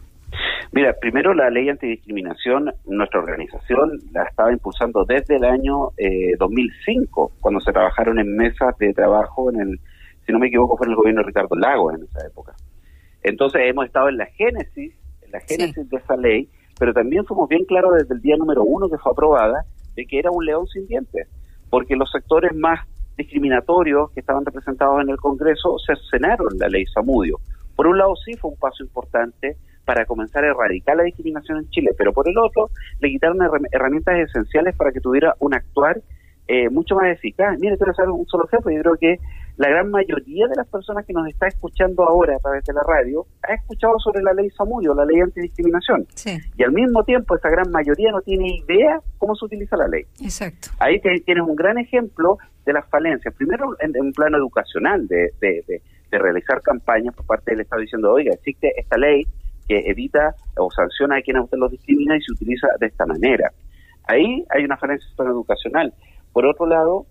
Mira, 0.72 0.94
primero 1.00 1.34
la 1.34 1.50
ley 1.50 1.68
antidiscriminación, 1.68 2.72
nuestra 2.86 3.20
organización 3.20 3.98
la 4.12 4.22
estaba 4.22 4.52
impulsando 4.52 5.04
desde 5.04 5.36
el 5.36 5.44
año 5.44 5.90
2005, 6.38 7.32
eh, 7.32 7.38
cuando 7.40 7.60
se 7.60 7.72
trabajaron 7.72 8.20
en 8.20 8.36
mesas 8.36 8.78
de 8.78 8.92
trabajo 8.94 9.50
en 9.50 9.60
el, 9.60 9.80
si 10.24 10.32
no 10.32 10.38
me 10.38 10.46
equivoco, 10.46 10.76
fue 10.76 10.86
en 10.86 10.92
el 10.92 10.96
gobierno 10.96 11.22
de 11.22 11.26
Ricardo 11.26 11.56
Lagos 11.56 11.94
en 11.96 12.04
esa 12.04 12.24
época. 12.24 12.52
Entonces 13.22 13.62
hemos 13.64 13.86
estado 13.86 14.08
en 14.08 14.16
la 14.16 14.26
génesis 14.26 14.94
la 15.30 15.40
génesis 15.40 15.88
de 15.88 15.96
esa 15.96 16.16
ley, 16.16 16.48
pero 16.78 16.92
también 16.92 17.24
fuimos 17.24 17.48
bien 17.48 17.64
claros 17.64 17.94
desde 17.94 18.14
el 18.14 18.20
día 18.20 18.36
número 18.36 18.62
uno 18.62 18.88
que 18.88 18.98
fue 18.98 19.12
aprobada 19.12 19.64
de 19.94 20.06
que 20.06 20.18
era 20.18 20.30
un 20.30 20.44
león 20.44 20.66
sin 20.66 20.86
dientes, 20.86 21.28
porque 21.68 21.96
los 21.96 22.10
sectores 22.10 22.54
más 22.54 22.86
discriminatorios 23.16 24.10
que 24.12 24.20
estaban 24.20 24.44
representados 24.44 25.02
en 25.02 25.10
el 25.10 25.16
Congreso 25.16 25.76
cercenaron 25.86 26.58
la 26.58 26.68
ley 26.68 26.84
Samudio. 26.86 27.38
Por 27.76 27.86
un 27.86 27.98
lado 27.98 28.14
sí 28.16 28.32
fue 28.34 28.50
un 28.50 28.58
paso 28.58 28.82
importante 28.82 29.56
para 29.84 30.06
comenzar 30.06 30.44
a 30.44 30.48
erradicar 30.48 30.96
la 30.96 31.02
discriminación 31.02 31.58
en 31.58 31.68
Chile, 31.70 31.90
pero 31.96 32.12
por 32.12 32.28
el 32.28 32.38
otro 32.38 32.70
le 33.00 33.08
quitaron 33.08 33.38
herramientas 33.72 34.18
esenciales 34.18 34.76
para 34.76 34.92
que 34.92 35.00
tuviera 35.00 35.34
un 35.40 35.54
actuar 35.54 36.00
eh, 36.46 36.68
mucho 36.68 36.96
más 36.96 37.06
eficaz. 37.12 37.58
Mire, 37.60 37.76
quiero 37.76 37.92
hacer 37.92 38.08
un 38.08 38.26
solo 38.26 38.44
ejemplo. 38.46 38.72
Yo 38.72 38.82
creo 38.82 38.96
que 38.96 39.16
la 39.56 39.68
gran 39.68 39.90
mayoría 39.90 40.46
de 40.48 40.56
las 40.56 40.66
personas 40.68 41.04
que 41.06 41.12
nos 41.12 41.26
está 41.28 41.46
escuchando 41.48 42.04
ahora 42.08 42.36
a 42.36 42.38
través 42.38 42.64
de 42.64 42.72
la 42.72 42.82
radio 42.82 43.26
ha 43.42 43.54
escuchado 43.54 43.98
sobre 43.98 44.22
la 44.22 44.32
ley 44.32 44.50
Samudio, 44.50 44.94
la 44.94 45.04
ley 45.04 45.20
antidiscriminación. 45.20 46.06
Y 46.56 46.62
al 46.62 46.72
mismo 46.72 47.04
tiempo, 47.04 47.36
esa 47.36 47.50
gran 47.50 47.70
mayoría 47.70 48.10
no 48.12 48.20
tiene 48.22 48.56
idea 48.56 49.00
cómo 49.18 49.34
se 49.34 49.44
utiliza 49.44 49.76
la 49.76 49.88
ley. 49.88 50.04
Exacto. 50.22 50.70
Ahí 50.78 51.00
tienes 51.00 51.44
un 51.46 51.56
gran 51.56 51.78
ejemplo 51.78 52.38
de 52.64 52.72
las 52.72 52.88
falencias. 52.88 53.34
Primero, 53.34 53.76
en, 53.80 53.92
un 54.00 54.12
plano 54.12 54.38
educacional, 54.38 55.06
de, 55.08 55.32
de, 55.40 55.82
realizar 56.10 56.60
campañas 56.62 57.14
por 57.14 57.24
parte 57.26 57.52
del 57.52 57.60
Estado 57.60 57.82
diciendo, 57.82 58.12
oiga, 58.12 58.32
existe 58.34 58.72
esta 58.76 58.96
ley 58.96 59.26
que 59.68 59.78
evita 59.90 60.34
o 60.56 60.70
sanciona 60.70 61.18
a 61.18 61.22
quienes 61.22 61.44
usted 61.44 61.58
los 61.58 61.70
discrimina 61.70 62.16
y 62.16 62.20
se 62.20 62.32
utiliza 62.32 62.66
de 62.80 62.86
esta 62.86 63.06
manera. 63.06 63.52
Ahí 64.08 64.44
hay 64.50 64.64
una 64.64 64.76
falencia 64.76 65.08
educacional. 65.18 65.94
Por 66.32 66.46
otro 66.46 66.66
lado, 66.66 67.06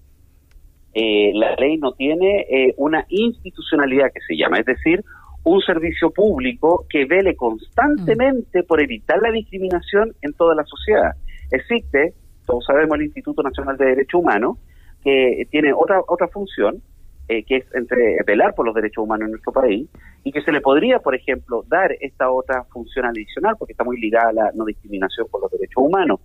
eh, 0.93 1.31
la 1.35 1.55
ley 1.55 1.77
no 1.77 1.91
tiene 1.93 2.45
eh, 2.49 2.73
una 2.77 3.05
institucionalidad 3.09 4.11
que 4.13 4.21
se 4.27 4.35
llama, 4.35 4.57
es 4.57 4.65
decir, 4.65 5.03
un 5.43 5.61
servicio 5.61 6.11
público 6.11 6.85
que 6.89 7.05
vele 7.05 7.35
constantemente 7.35 8.63
por 8.63 8.81
evitar 8.81 9.21
la 9.21 9.31
discriminación 9.31 10.13
en 10.21 10.33
toda 10.33 10.55
la 10.55 10.63
sociedad. 10.65 11.11
Existe, 11.51 12.13
todos 12.45 12.65
sabemos, 12.65 12.97
el 12.97 13.05
Instituto 13.05 13.41
Nacional 13.43 13.77
de 13.77 13.85
Derechos 13.85 14.21
Humanos, 14.21 14.57
que 15.03 15.47
tiene 15.49 15.71
otra 15.73 16.01
otra 16.07 16.27
función, 16.27 16.81
eh, 17.29 17.43
que 17.43 17.57
es 17.57 17.65
entre 17.75 18.17
velar 18.25 18.55
por 18.55 18.65
los 18.65 18.75
derechos 18.75 19.03
humanos 19.03 19.27
en 19.27 19.31
nuestro 19.31 19.53
país, 19.53 19.87
y 20.23 20.31
que 20.31 20.41
se 20.41 20.51
le 20.51 20.61
podría, 20.61 20.99
por 20.99 21.15
ejemplo, 21.15 21.63
dar 21.67 21.95
esta 22.01 22.31
otra 22.31 22.63
función 22.65 23.05
adicional, 23.05 23.55
porque 23.57 23.73
está 23.73 23.83
muy 23.83 23.99
ligada 23.99 24.29
a 24.29 24.33
la 24.33 24.51
no 24.55 24.65
discriminación 24.65 25.27
por 25.31 25.41
los 25.41 25.51
derechos 25.51 25.83
humanos. 25.83 26.19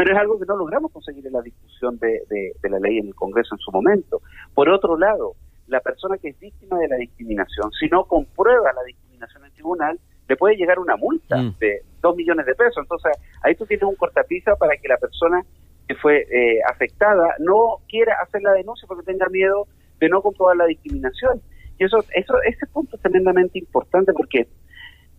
Pero 0.00 0.14
es 0.14 0.18
algo 0.18 0.38
que 0.38 0.46
no 0.46 0.56
logramos 0.56 0.90
conseguir 0.92 1.26
en 1.26 1.34
la 1.34 1.42
discusión 1.42 1.98
de, 1.98 2.22
de 2.30 2.70
la 2.70 2.78
ley 2.78 2.96
en 2.96 3.08
el 3.08 3.14
Congreso 3.14 3.54
en 3.54 3.58
su 3.58 3.70
momento. 3.70 4.22
Por 4.54 4.70
otro 4.70 4.96
lado, 4.96 5.34
la 5.66 5.80
persona 5.80 6.16
que 6.16 6.28
es 6.28 6.40
víctima 6.40 6.78
de 6.78 6.88
la 6.88 6.96
discriminación, 6.96 7.70
si 7.78 7.86
no 7.88 8.04
comprueba 8.04 8.72
la 8.72 8.82
discriminación 8.84 9.42
en 9.42 9.48
el 9.48 9.52
tribunal, 9.52 10.00
le 10.26 10.36
puede 10.36 10.56
llegar 10.56 10.78
una 10.78 10.96
multa 10.96 11.36
mm. 11.36 11.58
de 11.58 11.82
dos 12.00 12.16
millones 12.16 12.46
de 12.46 12.54
pesos. 12.54 12.78
Entonces, 12.78 13.12
ahí 13.42 13.54
tú 13.56 13.66
tienes 13.66 13.82
un 13.82 13.94
cortapisa 13.94 14.56
para 14.56 14.74
que 14.78 14.88
la 14.88 14.96
persona 14.96 15.42
que 15.86 15.94
fue 15.96 16.20
eh, 16.20 16.60
afectada 16.66 17.34
no 17.38 17.80
quiera 17.86 18.14
hacer 18.22 18.40
la 18.40 18.52
denuncia 18.52 18.88
porque 18.88 19.04
tenga 19.04 19.28
miedo 19.28 19.66
de 19.98 20.08
no 20.08 20.22
comprobar 20.22 20.56
la 20.56 20.64
discriminación. 20.64 21.42
Y 21.78 21.84
eso, 21.84 21.98
eso 22.14 22.34
ese 22.48 22.66
punto 22.68 22.96
es 22.96 23.02
tremendamente 23.02 23.58
importante 23.58 24.14
porque 24.14 24.48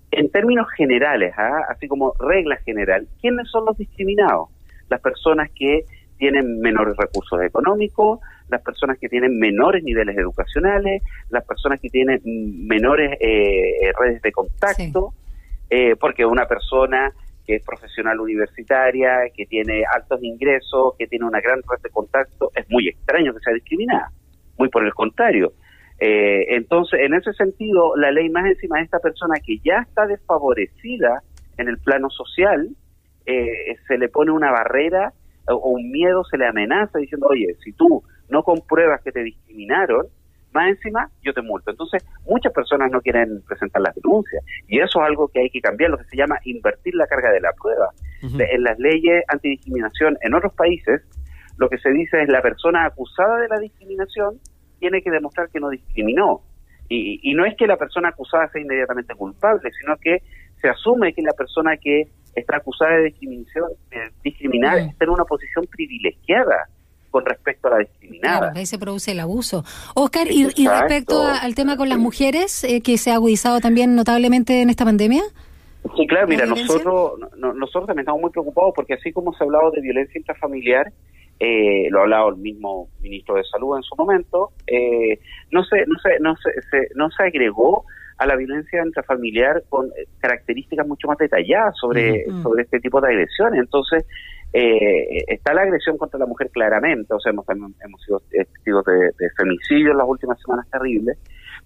en 0.09 0.31
términos 0.31 0.67
generales, 0.75 1.35
¿ah? 1.37 1.65
así 1.69 1.87
como 1.87 2.15
regla 2.19 2.57
general, 2.65 3.07
¿quiénes 3.21 3.47
son 3.51 3.65
los 3.65 3.77
discriminados? 3.77 4.49
Las 4.91 5.01
personas 5.01 5.49
que 5.55 5.85
tienen 6.21 6.59
menores 6.59 6.95
recursos 6.97 7.41
económicos, 7.41 8.19
las 8.49 8.61
personas 8.61 8.99
que 8.99 9.09
tienen 9.09 9.39
menores 9.39 9.83
niveles 9.83 10.15
educacionales, 10.15 11.01
las 11.29 11.43
personas 11.45 11.79
que 11.79 11.89
tienen 11.89 12.21
menores 12.67 13.13
eh, 13.19 13.87
eh, 13.87 13.91
redes 13.97 14.21
de 14.21 14.31
contacto, 14.31 15.13
eh, 15.69 15.95
porque 15.99 16.23
una 16.25 16.45
persona 16.45 17.11
que 17.47 17.55
es 17.55 17.63
profesional 17.63 18.19
universitaria, 18.19 19.21
que 19.35 19.45
tiene 19.47 19.83
altos 19.91 20.21
ingresos, 20.21 20.93
que 20.99 21.07
tiene 21.07 21.25
una 21.25 21.41
gran 21.41 21.59
red 21.67 21.81
de 21.81 21.89
contacto, 21.89 22.51
es 22.53 22.69
muy 22.69 22.89
extraño 22.89 23.33
que 23.33 23.39
sea 23.39 23.53
discriminada, 23.53 24.11
muy 24.59 24.69
por 24.69 24.85
el 24.85 24.93
contrario. 24.93 25.53
entonces, 25.97 26.99
en 26.99 27.13
ese 27.13 27.31
sentido, 27.33 27.95
la 27.95 28.11
ley 28.11 28.29
más 28.29 28.45
encima 28.45 28.77
de 28.77 28.83
esta 28.83 28.99
persona 28.99 29.39
que 29.43 29.57
ya 29.63 29.79
está 29.87 30.05
desfavorecida 30.05 31.23
en 31.57 31.67
el 31.67 31.77
plano 31.79 32.09
social, 32.09 32.69
se 33.25 33.97
le 33.97 34.09
pone 34.09 34.31
una 34.31 34.51
barrera 34.51 35.13
o, 35.47 35.71
un 35.71 35.91
miedo, 35.91 36.23
se 36.23 36.37
le 36.37 36.47
amenaza 36.47 36.99
diciendo, 36.99 37.27
oye, 37.29 37.55
si 37.63 37.73
tú 37.73 38.03
no 38.29 38.43
compruebas 38.43 39.01
que 39.01 39.11
te 39.11 39.23
discriminaron, 39.23 40.07
más 40.53 40.69
encima 40.69 41.09
yo 41.23 41.33
te 41.33 41.41
multo. 41.41 41.71
Entonces, 41.71 42.05
muchas 42.25 42.51
personas 42.53 42.91
no 42.91 43.01
quieren 43.01 43.41
presentar 43.47 43.81
las 43.81 43.95
denuncias 43.95 44.43
y 44.67 44.79
eso 44.79 45.01
es 45.01 45.07
algo 45.07 45.27
que 45.29 45.41
hay 45.41 45.49
que 45.49 45.61
cambiar, 45.61 45.91
lo 45.91 45.97
que 45.97 46.05
se 46.05 46.17
llama 46.17 46.39
invertir 46.43 46.95
la 46.95 47.07
carga 47.07 47.31
de 47.31 47.41
la 47.41 47.53
prueba. 47.53 47.89
En 48.21 48.63
las 48.63 48.77
leyes 48.77 49.23
antidiscriminación 49.29 50.17
en 50.21 50.35
otros 50.35 50.53
países, 50.53 51.01
lo 51.57 51.69
que 51.69 51.79
se 51.79 51.89
dice 51.89 52.21
es 52.21 52.29
la 52.29 52.41
persona 52.41 52.85
acusada 52.85 53.37
de 53.37 53.47
la 53.47 53.59
discriminación 53.59 54.39
tiene 54.79 55.01
que 55.01 55.11
demostrar 55.11 55.49
que 55.49 55.59
no 55.59 55.69
discriminó. 55.69 56.41
Y, 56.93 57.33
no 57.35 57.45
es 57.45 57.55
que 57.55 57.67
la 57.67 57.77
persona 57.77 58.09
acusada 58.09 58.49
sea 58.49 58.61
inmediatamente 58.61 59.15
culpable, 59.15 59.71
sino 59.79 59.95
que 59.95 60.23
se 60.61 60.67
asume 60.67 61.13
que 61.13 61.21
la 61.21 61.31
persona 61.31 61.77
que 61.77 62.09
está 62.35 62.57
acusada 62.57 62.97
de 62.97 63.03
discriminación, 63.05 63.69
de 63.89 64.11
discriminar, 64.23 64.77
está 64.79 65.05
en 65.05 65.11
una 65.11 65.25
posición 65.25 65.65
privilegiada 65.67 66.69
con 67.11 67.25
respecto 67.25 67.67
a 67.67 67.71
la 67.71 67.77
discriminada. 67.79 68.39
Claro, 68.39 68.57
ahí 68.57 68.65
se 68.65 68.79
produce 68.79 69.11
el 69.11 69.19
abuso. 69.19 69.63
Oscar, 69.95 70.27
y, 70.31 70.45
respecto 70.45 71.21
al 71.23 71.55
tema 71.55 71.77
con 71.77 71.89
las 71.89 71.99
mujeres, 71.99 72.63
eh, 72.63 72.81
que 72.81 72.97
se 72.97 73.11
ha 73.11 73.15
agudizado 73.15 73.59
también 73.59 73.95
notablemente 73.95 74.61
en 74.61 74.69
esta 74.69 74.85
pandemia. 74.85 75.23
Sí, 75.97 76.07
claro, 76.07 76.27
mira, 76.27 76.45
nosotros, 76.45 77.19
nosotros 77.37 77.87
también 77.87 78.01
estamos 78.01 78.21
muy 78.21 78.31
preocupados 78.31 78.71
porque 78.75 78.93
así 78.93 79.11
como 79.11 79.33
se 79.33 79.43
ha 79.43 79.45
hablado 79.45 79.71
de 79.71 79.81
violencia 79.81 80.17
intrafamiliar, 80.17 80.91
eh, 81.39 81.87
lo 81.89 81.99
ha 81.99 82.01
hablado 82.03 82.29
el 82.29 82.37
mismo 82.37 82.87
ministro 83.01 83.35
de 83.35 83.43
Salud 83.45 83.75
en 83.75 83.83
su 83.83 83.95
momento, 83.95 84.51
eh, 84.67 85.19
no 85.49 85.63
se, 85.63 85.77
no 85.87 85.99
se, 86.01 86.19
no 86.19 86.35
se, 86.35 86.87
no 86.95 87.09
se 87.09 87.23
agregó 87.23 87.83
a 88.21 88.27
la 88.27 88.35
violencia 88.35 88.85
intrafamiliar 88.85 89.63
con 89.67 89.87
eh, 89.87 90.05
características 90.19 90.87
mucho 90.87 91.07
más 91.07 91.17
detalladas 91.17 91.73
sobre, 91.75 92.23
sobre 92.43 92.61
este 92.61 92.79
tipo 92.79 93.01
de 93.01 93.07
agresiones. 93.07 93.59
Entonces, 93.59 94.05
eh, 94.53 95.23
está 95.27 95.55
la 95.55 95.63
agresión 95.63 95.97
contra 95.97 96.19
la 96.19 96.27
mujer 96.27 96.51
claramente, 96.51 97.11
o 97.15 97.19
sea, 97.19 97.31
hemos, 97.31 97.47
hemos 97.49 98.01
sido 98.05 98.21
testigos 98.29 98.85
de, 98.85 99.11
de 99.17 99.29
femicidios 99.35 99.93
en 99.93 99.97
las 99.97 100.07
últimas 100.07 100.39
semanas 100.39 100.67
terribles, 100.69 101.17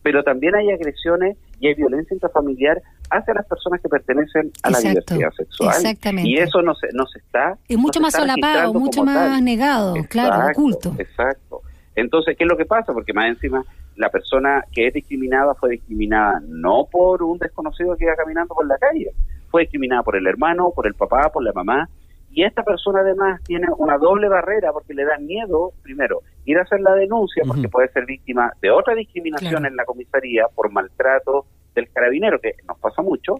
pero 0.01 0.23
también 0.23 0.55
hay 0.55 0.71
agresiones 0.71 1.35
y 1.59 1.67
hay 1.67 1.73
violencia 1.73 2.13
intrafamiliar 2.13 2.81
hacia 3.09 3.33
las 3.33 3.45
personas 3.47 3.81
que 3.81 3.89
pertenecen 3.89 4.49
a 4.63 4.69
la 4.69 4.79
diversidad 4.79 5.31
sexual. 5.35 5.75
Exactamente. 5.75 6.29
Y 6.29 6.35
eso 6.37 6.61
no 6.61 6.73
se, 6.73 6.87
no 6.93 7.05
se 7.05 7.19
está... 7.19 7.57
Es 7.67 7.77
mucho 7.77 7.99
más 7.99 8.13
solapado, 8.13 8.73
mucho 8.73 9.03
más 9.03 9.41
negado, 9.41 9.95
claro, 10.07 10.51
oculto. 10.53 10.95
Exacto. 10.97 11.63
Entonces, 11.95 12.35
¿qué 12.37 12.43
es 12.43 12.49
lo 12.49 12.57
que 12.57 12.65
pasa? 12.65 12.93
Porque 12.93 13.13
más 13.13 13.27
encima 13.27 13.63
la 13.95 14.09
persona 14.09 14.63
que 14.71 14.87
es 14.87 14.93
discriminada 14.93 15.55
fue 15.55 15.71
discriminada 15.71 16.41
no 16.47 16.87
por 16.91 17.23
un 17.23 17.37
desconocido 17.37 17.95
que 17.95 18.05
iba 18.05 18.15
caminando 18.15 18.53
por 18.53 18.67
la 18.67 18.77
calle, 18.77 19.11
fue 19.49 19.61
discriminada 19.61 20.03
por 20.03 20.17
el 20.17 20.27
hermano, 20.27 20.71
por 20.75 20.87
el 20.87 20.93
papá, 20.95 21.29
por 21.31 21.43
la 21.43 21.53
mamá, 21.53 21.89
y 22.35 22.43
esta 22.43 22.63
persona 22.63 22.99
además 22.99 23.41
tiene 23.43 23.67
una 23.77 23.97
doble 23.97 24.27
barrera 24.27 24.73
porque 24.73 24.93
le 24.93 25.05
da 25.05 25.17
miedo, 25.17 25.71
primero, 25.81 26.19
ir 26.43 26.57
a 26.57 26.63
hacer 26.63 26.81
la 26.81 26.93
denuncia 26.93 27.43
porque 27.47 27.69
puede 27.69 27.87
ser 27.93 28.05
víctima 28.05 28.51
de 28.61 28.71
otra 28.71 28.93
discriminación 28.93 29.65
en 29.65 29.77
la 29.77 29.85
comisaría 29.85 30.47
por 30.53 30.69
maltrato 30.69 31.45
del 31.73 31.89
carabinero, 31.89 32.39
que 32.41 32.55
nos 32.67 32.77
pasa 32.79 33.01
mucho, 33.01 33.35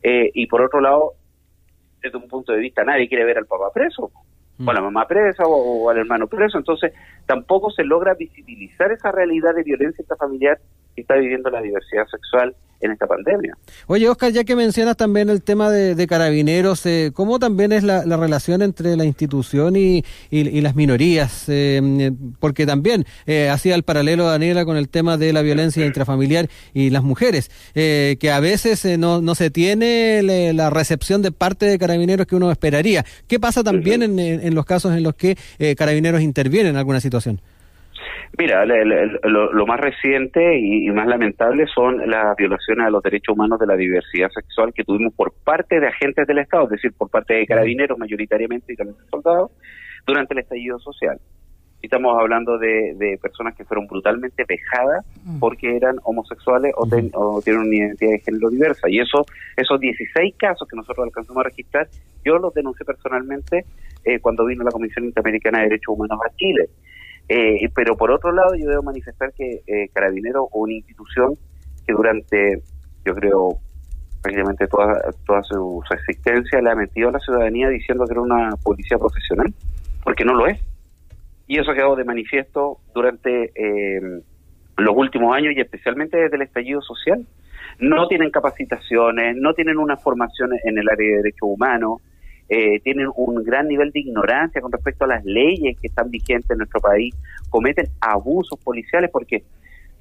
eh, 0.00 0.30
y 0.32 0.46
por 0.46 0.62
otro 0.62 0.80
lado, 0.80 1.14
desde 2.00 2.16
un 2.16 2.28
punto 2.28 2.52
de 2.52 2.58
vista, 2.58 2.84
nadie 2.84 3.08
quiere 3.08 3.24
ver 3.24 3.38
al 3.38 3.46
papá 3.46 3.72
preso, 3.74 4.12
o 4.64 4.70
a 4.70 4.74
la 4.74 4.80
mamá 4.80 5.06
presa, 5.06 5.44
o, 5.46 5.90
al 5.90 5.98
hermano 5.98 6.26
preso, 6.26 6.58
entonces 6.58 6.92
tampoco 7.26 7.70
se 7.70 7.84
logra 7.84 8.14
visibilizar 8.14 8.90
esa 8.92 9.12
realidad 9.12 9.54
de 9.54 9.62
violencia 9.62 10.04
familiar 10.16 10.58
que 10.96 11.02
está 11.02 11.14
viviendo 11.14 11.50
la 11.50 11.62
diversidad 11.62 12.06
sexual 12.08 12.56
en 12.80 12.92
esta 12.92 13.06
pandemia. 13.06 13.56
Oye, 13.86 14.08
Oscar, 14.08 14.32
ya 14.32 14.44
que 14.44 14.56
mencionas 14.56 14.96
también 14.96 15.30
el 15.30 15.42
tema 15.42 15.70
de, 15.70 16.06
carabineros, 16.06 16.84
eh, 16.86 17.10
¿cómo 17.14 17.38
también 17.38 17.72
es 17.72 17.82
la, 17.82 18.02
relación 18.16 18.62
entre 18.62 18.96
la 18.96 19.04
institución 19.04 19.76
y, 19.76 20.02
las 20.30 20.74
minorías? 20.74 21.44
Eh, 21.48 22.12
porque 22.38 22.66
también 22.66 23.04
eh, 23.26 23.48
hacía 23.48 23.74
el 23.74 23.82
paralelo, 23.82 24.26
Daniela, 24.26 24.64
con 24.64 24.76
el 24.76 24.88
tema 24.88 25.16
de 25.16 25.32
la 25.32 25.42
violencia 25.42 25.86
intrafamiliar 25.86 26.48
y 26.74 26.90
las 26.90 27.02
mujeres, 27.02 27.50
eh, 27.74 28.16
que 28.20 28.30
a 28.30 28.40
veces 28.40 28.98
no, 28.98 29.20
no 29.20 29.34
se 29.34 29.50
tiene 29.50 30.22
la 30.22 30.70
recepción 30.70 31.22
de 31.22 31.32
parte 31.32 31.66
de 31.66 31.78
carabineros 31.78 32.26
que 32.26 32.36
uno 32.36 32.50
esperaría. 32.50 33.04
¿Qué 33.26 33.40
pasa 33.40 33.62
también 33.62 34.02
en, 34.02 34.18
en, 34.18 34.54
los 34.54 34.64
casos 34.64 34.94
en 34.94 35.02
los 35.02 35.14
que 35.14 35.36
carabineros 35.76 36.20
intervienen 36.20 36.72
en 36.72 36.76
alguna 36.76 37.00
situación? 37.00 37.40
Mira, 38.38 38.64
lo, 38.66 39.66
más 39.66 39.80
reciente 39.80 40.58
y, 40.58 40.90
más 40.90 41.06
lamentable 41.06 41.66
son 41.66 42.08
las 42.08 42.36
violaciones 42.36 42.86
a 42.86 42.90
los 42.90 43.02
derechos 43.02 43.34
humanos 43.34 43.58
de 43.58 43.66
la 43.66 43.76
diversidad 43.76 44.30
sexual 44.30 44.72
que 44.74 44.84
tuvimos 44.84 45.14
por 45.14 45.32
parte 45.44 45.80
de 45.80 45.88
agentes 45.88 46.26
del 46.26 46.38
Estado, 46.38 46.64
es 46.64 46.70
decir, 46.70 46.92
por 46.96 47.08
parte 47.08 47.34
de 47.34 47.46
carabineros 47.46 47.98
mayoritariamente 47.98 48.72
y 48.72 48.76
también 48.76 48.98
de 48.98 49.08
soldados, 49.08 49.52
durante 50.06 50.34
el 50.34 50.40
estallido 50.40 50.78
social. 50.78 51.18
Estamos 51.82 52.18
hablando 52.18 52.58
de, 52.58 53.18
personas 53.22 53.54
que 53.54 53.64
fueron 53.64 53.86
brutalmente 53.86 54.44
vejadas 54.48 55.06
porque 55.38 55.76
eran 55.76 55.96
homosexuales 56.02 56.72
o, 56.76 56.86
tienen 57.42 57.62
una 57.62 57.76
identidad 57.76 58.10
de 58.10 58.18
género 58.20 58.50
diversa. 58.50 58.88
Y 58.88 58.98
eso, 58.98 59.24
esos 59.56 59.78
16 59.78 60.34
casos 60.36 60.66
que 60.68 60.76
nosotros 60.76 61.04
alcanzamos 61.06 61.40
a 61.42 61.48
registrar, 61.48 61.88
yo 62.24 62.38
los 62.38 62.52
denuncié 62.54 62.84
personalmente 62.84 63.64
eh, 64.04 64.18
cuando 64.20 64.44
vino 64.46 64.64
la 64.64 64.70
Comisión 64.70 65.04
Interamericana 65.04 65.58
de 65.58 65.64
Derechos 65.64 65.94
Humanos 65.94 66.18
a 66.26 66.34
Chile. 66.34 66.68
Eh, 67.28 67.68
pero 67.74 67.96
por 67.96 68.10
otro 68.10 68.32
lado, 68.32 68.54
yo 68.54 68.68
debo 68.68 68.82
manifestar 68.82 69.32
que 69.32 69.62
eh, 69.66 69.88
Carabinero 69.92 70.48
una 70.52 70.74
institución 70.74 71.34
que 71.86 71.92
durante, 71.92 72.62
yo 73.04 73.14
creo, 73.14 73.58
prácticamente 74.22 74.66
toda, 74.68 75.00
toda 75.24 75.42
su, 75.42 75.82
existencia 75.90 76.60
le 76.60 76.70
ha 76.70 76.74
metido 76.74 77.08
a 77.08 77.12
la 77.12 77.20
ciudadanía 77.20 77.68
diciendo 77.68 78.04
que 78.06 78.12
era 78.12 78.20
una 78.20 78.50
policía 78.62 78.98
profesional, 78.98 79.52
porque 80.02 80.24
no 80.24 80.34
lo 80.34 80.46
es. 80.46 80.60
Y 81.48 81.58
eso 81.58 81.70
ha 81.70 81.74
quedado 81.74 81.96
de 81.96 82.04
manifiesto 82.04 82.78
durante 82.92 83.52
eh, 83.54 84.00
los 84.76 84.96
últimos 84.96 85.34
años 85.34 85.54
y 85.56 85.60
especialmente 85.60 86.16
desde 86.16 86.36
el 86.36 86.42
estallido 86.42 86.80
social. 86.82 87.24
No 87.78 88.08
tienen 88.08 88.30
capacitaciones, 88.30 89.36
no 89.36 89.52
tienen 89.54 89.78
una 89.78 89.96
formación 89.96 90.50
en 90.64 90.78
el 90.78 90.88
área 90.88 91.08
de 91.08 91.16
derechos 91.18 91.42
humanos, 91.42 92.00
eh, 92.48 92.80
tienen 92.80 93.08
un 93.16 93.42
gran 93.42 93.68
nivel 93.68 93.90
de 93.90 94.00
ignorancia 94.00 94.60
con 94.60 94.72
respecto 94.72 95.04
a 95.04 95.08
las 95.08 95.24
leyes 95.24 95.76
que 95.80 95.88
están 95.88 96.10
vigentes 96.10 96.50
en 96.50 96.58
nuestro 96.58 96.80
país, 96.80 97.14
cometen 97.50 97.86
abusos 98.00 98.58
policiales 98.60 99.10
porque 99.10 99.42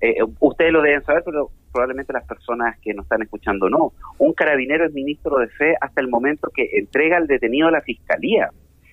eh, 0.02 0.18
ustedes 0.40 0.72
lo 0.72 0.82
deben 0.82 1.04
saber, 1.04 1.24
pero 1.25 1.50
probablemente 1.72 2.14
las 2.14 2.25
personas 2.25 2.78
que 2.80 2.94
nos 2.94 3.06
están 3.06 3.22
escuchando 3.22 3.70
no. 3.70 3.94
Un 4.20 4.34
carabinero 4.34 4.86
es 4.86 4.94
ministro 4.94 5.38
de 5.40 5.48
fe 5.48 5.75
hasta 5.82 6.02
el 6.02 6.08
momento 6.08 6.50
que 6.54 6.70
entrega 6.74 7.18
al 7.18 7.28
detenido 7.28 7.68
a 7.68 7.72
la 7.72 7.82
fiscalía. 7.82 8.50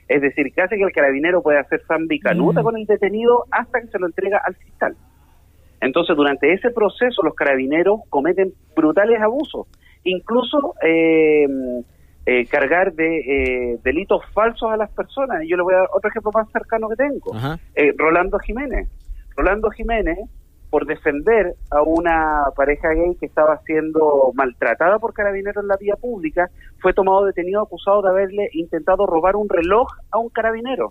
Es 0.09 0.21
decir, 0.21 0.53
casi 0.55 0.77
que 0.77 0.83
el 0.83 0.93
carabinero 0.93 1.43
puede 1.43 1.59
hacer 1.59 1.83
zambicanuta 1.87 2.61
Mm. 2.61 2.65
con 2.65 2.77
el 2.77 2.87
detenido 2.87 3.45
hasta 3.51 3.81
que 3.81 3.89
se 3.89 3.99
lo 3.99 4.07
entrega 4.07 4.41
al 4.45 4.55
fiscal. 4.55 4.97
Entonces, 5.81 6.17
durante 6.17 6.53
ese 6.53 6.71
proceso, 6.71 7.23
los 7.23 7.35
carabineros 7.35 8.01
cometen 8.09 8.53
brutales 8.75 9.21
abusos, 9.21 9.67
incluso 10.05 10.75
eh, 10.83 11.47
eh, 12.25 12.47
cargar 12.47 12.93
de 12.93 13.19
eh, 13.19 13.79
delitos 13.83 14.23
falsos 14.33 14.71
a 14.71 14.77
las 14.77 14.91
personas. 14.91 15.43
Y 15.43 15.49
yo 15.49 15.57
le 15.57 15.63
voy 15.63 15.75
a 15.75 15.79
dar 15.79 15.89
otro 15.93 16.09
ejemplo 16.09 16.31
más 16.33 16.49
cercano 16.51 16.89
que 16.89 16.97
tengo. 16.97 17.33
Eh, 17.75 17.93
Rolando 17.97 18.39
Jiménez. 18.39 18.89
Rolando 19.37 19.71
Jiménez, 19.71 20.19
por 20.71 20.87
defender 20.87 21.55
a 21.71 21.83
una 21.83 22.45
pareja 22.55 22.91
gay 22.91 23.17
que 23.17 23.27
estaba 23.27 23.59
siendo 23.67 24.31
maltratada 24.35 24.99
por 24.99 25.15
carabineros 25.15 25.63
en 25.63 25.69
la 25.69 25.77
vía 25.77 25.97
pública, 25.97 26.49
fue 26.81 26.93
tomado 26.93 27.25
detenido 27.25 27.63
acusado 27.63 28.03
de 28.03 28.11
haberle 28.11 28.49
intentado 28.53 29.07
robar 29.07 29.37
un 29.37 29.49
reloj 29.49 29.89
a 30.11 30.19
un 30.19 30.29
carabinero. 30.29 30.89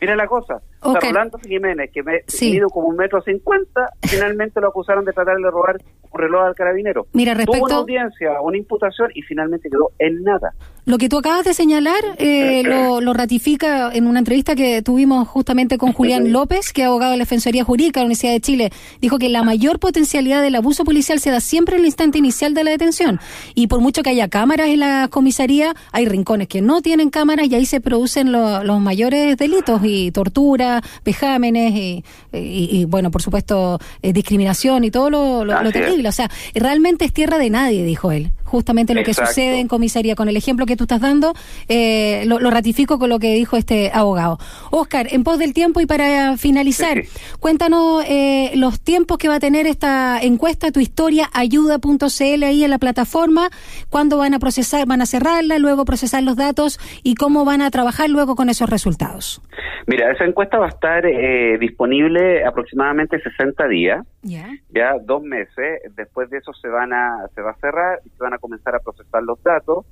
Mira 0.00 0.16
la 0.16 0.26
cosa. 0.26 0.60
O 0.82 0.90
Ok. 0.92 1.00
sea, 1.00 1.10
Rolando 1.10 1.38
Jiménez, 1.38 1.90
que 1.92 2.02
me 2.02 2.20
Sí. 2.26 2.52
mido 2.52 2.68
como 2.68 2.88
un 2.88 2.96
metro 2.96 3.22
cincuenta, 3.22 3.88
finalmente 4.02 4.60
lo 4.60 4.68
acusaron 4.68 5.04
de 5.04 5.12
tratar 5.12 5.36
de 5.36 5.50
robar 5.50 5.76
un 6.10 6.20
reloj 6.20 6.42
al 6.46 6.54
carabinero. 6.54 7.06
Mira, 7.12 7.32
Tuvo 7.34 7.42
una 7.42 7.52
respecto 7.52 7.74
audiencia, 7.76 8.40
una 8.42 8.56
imputación 8.58 9.10
y 9.14 9.22
finalmente 9.22 9.68
quedó 9.70 9.90
en 9.98 10.22
nada. 10.22 10.52
lo 10.84 10.98
que 10.98 11.08
tú 11.08 11.18
acabas 11.18 11.44
de 11.44 11.54
señalar 11.54 12.02
eh, 12.18 12.62
lo, 12.64 13.00
lo 13.00 13.12
ratifica 13.12 13.92
en 13.94 14.08
una 14.08 14.18
entrevista 14.18 14.56
que 14.56 14.82
tuvimos 14.82 15.28
justamente 15.28 15.78
con 15.78 15.92
Julián 15.92 16.32
López, 16.32 16.72
que 16.72 16.82
es 16.82 16.88
abogado 16.88 17.12
de 17.12 17.18
la 17.18 17.22
Defensoría 17.22 17.62
Jurídica 17.64 18.00
de 18.00 18.04
la 18.04 18.06
Universidad 18.06 18.32
de 18.32 18.40
Chile. 18.40 18.70
Dijo 19.00 19.18
que 19.18 19.28
la 19.28 19.44
mayor 19.44 19.78
potencialidad 19.78 20.42
del 20.42 20.56
abuso 20.56 20.84
policial 20.84 21.20
se 21.20 21.30
da 21.30 21.40
siempre 21.40 21.76
en 21.76 21.82
el 21.82 21.86
instante 21.86 22.18
inicial 22.18 22.52
de 22.54 22.64
la 22.64 22.72
detención. 22.72 23.20
Y 23.54 23.68
por 23.68 23.80
mucho 23.80 24.02
que 24.02 24.10
haya 24.10 24.28
cámaras 24.28 24.68
en 24.68 24.80
la 24.80 25.08
comisaría, 25.10 25.74
hay 25.92 26.06
rincones 26.06 26.48
que 26.48 26.60
no 26.62 26.82
tienen 26.82 27.10
cámaras 27.10 27.46
y 27.46 27.54
ahí 27.54 27.64
se 27.66 27.80
producen 27.80 28.32
lo- 28.32 28.64
los 28.64 28.80
mayores 28.80 29.36
delitos 29.36 29.80
y 29.84 30.10
tortura, 30.10 30.71
vejámenes 31.04 31.72
y, 31.74 32.04
y- 32.32 32.68
y, 32.80 32.84
bueno, 32.84 33.10
por 33.10 33.20
supuesto, 33.22 33.78
eh, 34.02 34.12
discriminación 34.12 34.84
y 34.84 34.90
todo 34.90 35.10
lo, 35.10 35.44
lo- 35.44 35.52
terrible. 35.72 36.08
O 36.08 36.12
sea, 36.12 36.30
realmente 36.54 37.04
es 37.04 37.12
tierra 37.12 37.38
de 37.38 37.50
nadie, 37.50 37.84
dijo 37.84 38.12
él. 38.12 38.30
Justamente 38.52 38.94
lo 38.94 39.02
que 39.02 39.14
sucede 39.14 39.60
en 39.60 39.66
comisaría. 39.66 40.14
Con 40.14 40.28
el 40.28 40.36
ejemplo 40.36 40.66
que 40.66 40.76
tú 40.76 40.84
estás 40.84 41.00
dando, 41.00 41.32
eh, 41.68 42.24
lo, 42.26 42.38
lo 42.38 42.50
ratifico 42.50 42.98
con 42.98 43.08
lo 43.08 43.18
que 43.18 43.34
dijo 43.34 43.56
este 43.56 43.90
abogado. 43.94 44.38
Oscar, 44.70 45.06
en 45.10 45.24
pos 45.24 45.38
del 45.38 45.54
tiempo 45.54 45.80
y 45.80 45.86
para 45.86 46.36
finalizar, 46.36 47.02
Sí, 47.02 47.38
cuéntanos 47.40 48.04
eh, 48.06 48.52
los 48.56 48.82
tiempos 48.82 49.18
que 49.18 49.28
va 49.28 49.36
a 49.36 49.40
tener 49.40 49.66
esta 49.66 50.18
encuesta, 50.20 50.70
tu 50.70 50.80
historia, 50.80 51.28
ayuda.cl 51.32 52.42
ahí 52.42 52.64
en 52.64 52.70
la 52.70 52.78
plataforma, 52.78 53.48
cuándo 53.88 54.18
van 54.18 54.34
a 54.34 54.38
procesar, 54.38 54.86
van 54.86 55.00
a 55.00 55.06
cerrarla, 55.06 55.58
luego 55.58 55.84
procesar 55.84 56.22
los 56.22 56.36
datos 56.36 56.78
y 57.02 57.14
cómo 57.14 57.44
van 57.44 57.62
a 57.62 57.70
trabajar 57.70 58.10
luego 58.10 58.34
con 58.36 58.48
esos 58.48 58.68
resultados. 58.68 59.40
Mira, 59.86 60.12
esa 60.12 60.24
encuesta 60.24 60.58
va 60.58 60.66
a 60.66 60.70
estar 60.70 61.06
eh, 61.06 61.58
disponible 61.58 62.44
aproximadamente 62.44 63.20
60 63.20 63.66
días. 63.68 64.06
Ya. 64.22 64.48
ya 64.70 64.92
dos 65.02 65.22
meses, 65.24 65.80
después 65.96 66.30
de 66.30 66.38
eso 66.38 66.52
se 66.52 66.68
van 66.68 66.92
a 66.92 67.26
se 67.34 67.42
va 67.42 67.50
a 67.50 67.54
cerrar 67.54 67.98
y 68.04 68.10
se 68.10 68.22
van 68.22 68.32
a 68.32 68.38
comenzar 68.42 68.74
a 68.74 68.80
procesar 68.80 69.22
los 69.22 69.42
datos 69.42 69.86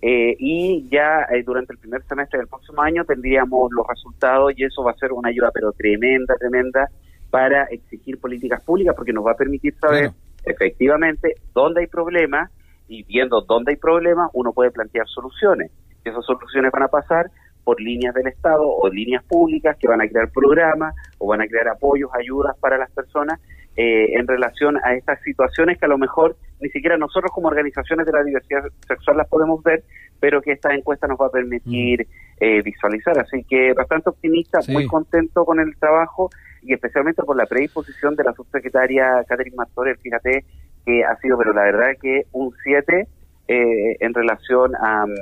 eh, 0.00 0.36
y 0.38 0.88
ya 0.88 1.26
eh, 1.32 1.42
durante 1.42 1.72
el 1.72 1.78
primer 1.78 2.02
semestre 2.04 2.38
del 2.38 2.48
próximo 2.48 2.80
año 2.80 3.04
tendríamos 3.04 3.70
los 3.72 3.86
resultados 3.86 4.52
y 4.56 4.64
eso 4.64 4.84
va 4.84 4.92
a 4.92 4.96
ser 4.96 5.12
una 5.12 5.30
ayuda 5.30 5.50
pero 5.52 5.72
tremenda, 5.72 6.34
tremenda 6.36 6.88
para 7.30 7.64
exigir 7.64 8.18
políticas 8.20 8.62
públicas 8.62 8.94
porque 8.94 9.12
nos 9.12 9.26
va 9.26 9.32
a 9.32 9.36
permitir 9.36 9.74
saber 9.78 10.10
efectivamente 10.44 11.34
dónde 11.52 11.80
hay 11.80 11.86
problemas 11.86 12.50
y 12.88 13.02
viendo 13.02 13.40
dónde 13.40 13.72
hay 13.72 13.76
problemas 13.76 14.30
uno 14.32 14.52
puede 14.52 14.70
plantear 14.70 15.06
soluciones. 15.08 15.70
Y 16.04 16.08
esas 16.08 16.24
soluciones 16.24 16.70
van 16.70 16.84
a 16.84 16.88
pasar 16.88 17.30
por 17.64 17.80
líneas 17.80 18.14
del 18.14 18.28
Estado 18.28 18.62
o 18.62 18.88
líneas 18.88 19.24
públicas 19.24 19.76
que 19.80 19.88
van 19.88 20.00
a 20.00 20.08
crear 20.08 20.30
programas 20.30 20.94
o 21.18 21.26
van 21.26 21.40
a 21.40 21.48
crear 21.48 21.66
apoyos, 21.68 22.10
ayudas 22.14 22.56
para 22.60 22.78
las 22.78 22.90
personas 22.92 23.40
eh, 23.76 24.14
en 24.18 24.26
relación 24.26 24.78
a 24.82 24.94
estas 24.94 25.20
situaciones 25.22 25.78
que 25.78 25.84
a 25.86 25.88
lo 25.88 25.98
mejor 25.98 26.36
ni 26.60 26.68
siquiera 26.70 26.96
nosotros 26.96 27.30
como 27.32 27.48
organizaciones 27.48 28.06
de 28.06 28.12
la 28.12 28.24
diversidad 28.24 28.64
sexual 28.88 29.18
las 29.18 29.28
podemos 29.28 29.62
ver, 29.62 29.84
pero 30.18 30.40
que 30.40 30.52
esta 30.52 30.74
encuesta 30.74 31.06
nos 31.06 31.18
va 31.18 31.26
a 31.26 31.30
permitir 31.30 32.06
eh, 32.40 32.62
visualizar. 32.62 33.18
Así 33.18 33.44
que 33.44 33.72
bastante 33.74 34.08
optimista, 34.10 34.62
Sí. 34.62 34.72
muy 34.72 34.86
contento 34.86 35.44
con 35.44 35.60
el 35.60 35.76
trabajo 35.76 36.30
y 36.62 36.72
especialmente 36.72 37.22
por 37.22 37.36
la 37.36 37.46
predisposición 37.46 38.16
de 38.16 38.24
la 38.24 38.32
subsecretaria 38.32 39.22
Catherine 39.28 39.56
Martorell, 39.56 39.98
fíjate 39.98 40.44
que 40.84 41.04
ha 41.04 41.16
sido, 41.18 41.36
pero 41.38 41.52
la 41.52 41.64
verdad 41.64 41.92
que 42.00 42.22
un 42.32 42.52
7 42.62 43.06
eh, 43.48 43.96
en 44.00 44.14
relación 44.14 44.74
a, 44.76 45.06
mm, 45.06 45.12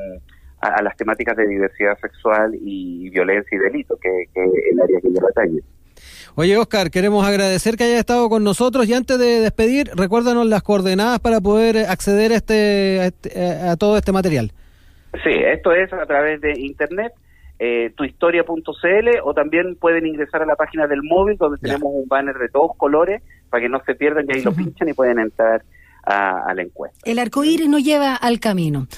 a, 0.60 0.68
a 0.68 0.82
las 0.82 0.96
temáticas 0.96 1.36
de 1.36 1.46
diversidad 1.46 1.98
sexual 1.98 2.52
y 2.58 3.10
violencia 3.10 3.56
y 3.56 3.58
delito, 3.58 3.96
que, 4.00 4.10
que 4.32 4.44
es 4.44 4.50
el 4.72 4.80
área 4.80 5.00
que 5.00 5.08
lleva 5.08 5.28
atañe. 5.30 5.60
Oye, 6.36 6.56
Oscar, 6.56 6.90
queremos 6.90 7.24
agradecer 7.26 7.76
que 7.76 7.84
hayas 7.84 8.00
estado 8.00 8.28
con 8.28 8.42
nosotros 8.44 8.88
y 8.88 8.94
antes 8.94 9.18
de 9.18 9.40
despedir, 9.40 9.90
recuérdanos 9.94 10.46
las 10.46 10.62
coordenadas 10.62 11.20
para 11.20 11.40
poder 11.40 11.78
acceder 11.88 12.32
a, 12.32 12.36
este, 12.36 13.00
a, 13.00 13.06
este- 13.06 13.40
a 13.68 13.76
todo 13.76 13.96
este 13.96 14.12
material. 14.12 14.52
Sí, 15.22 15.30
esto 15.30 15.72
es 15.72 15.92
a 15.92 16.06
través 16.06 16.40
de 16.40 16.58
internet, 16.58 17.12
eh, 17.60 17.92
tuhistoria.cl 17.96 19.08
o 19.24 19.34
también 19.34 19.76
pueden 19.76 20.06
ingresar 20.06 20.42
a 20.42 20.46
la 20.46 20.56
página 20.56 20.86
del 20.86 21.02
móvil 21.02 21.36
donde 21.38 21.58
Ya. 21.62 21.74
tenemos 21.74 21.92
un 21.94 22.08
banner 22.08 22.36
de 22.36 22.48
todos 22.48 22.72
colores 22.76 23.22
para 23.50 23.62
que 23.62 23.68
no 23.68 23.80
se 23.86 23.94
pierdan 23.94 24.24
y 24.28 24.36
ahí 24.36 24.42
lo 24.42 24.52
pinchan 24.52 24.88
y 24.88 24.92
pueden 24.92 25.20
entrar 25.20 25.62
a, 26.04 26.50
a 26.50 26.54
la 26.54 26.62
encuesta. 26.62 26.98
El 27.04 27.18
arco 27.18 27.44
iris 27.44 27.68
nos 27.68 27.82
lleva 27.84 28.16
al 28.16 28.40
camino. 28.40 28.88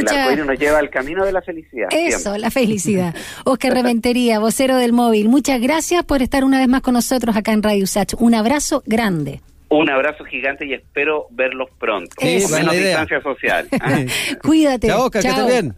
El 0.00 0.08
arcoíris 0.08 0.44
nos 0.46 0.58
lleva 0.58 0.78
al 0.78 0.90
camino 0.90 1.24
de 1.24 1.32
la 1.32 1.42
felicidad. 1.42 1.88
Eso, 1.90 2.18
siempre. 2.18 2.40
la 2.40 2.50
felicidad. 2.50 3.14
Oscar 3.44 3.74
Reventería, 3.74 4.38
vocero 4.38 4.76
del 4.76 4.92
móvil, 4.92 5.28
muchas 5.28 5.60
gracias 5.60 6.04
por 6.04 6.22
estar 6.22 6.44
una 6.44 6.58
vez 6.58 6.68
más 6.68 6.82
con 6.82 6.94
nosotros 6.94 7.36
acá 7.36 7.52
en 7.52 7.62
Radio 7.62 7.86
Sach. 7.86 8.14
Un 8.18 8.34
abrazo 8.34 8.82
grande. 8.86 9.40
Un 9.68 9.88
abrazo 9.88 10.24
gigante 10.24 10.66
y 10.66 10.74
espero 10.74 11.26
verlos 11.30 11.70
pronto. 11.78 12.14
Sí, 12.20 12.40
con 12.42 12.50
buena 12.50 12.58
menos 12.58 12.74
idea. 12.74 13.00
distancia 13.00 13.22
social. 13.22 13.68
¿ah? 13.80 14.00
Cuídate. 14.42 14.86
Chao, 14.88 15.04
Oscar, 15.06 15.22
que 15.22 15.28
Chao. 15.28 15.38
estés 15.48 15.62
bien. 15.62 15.74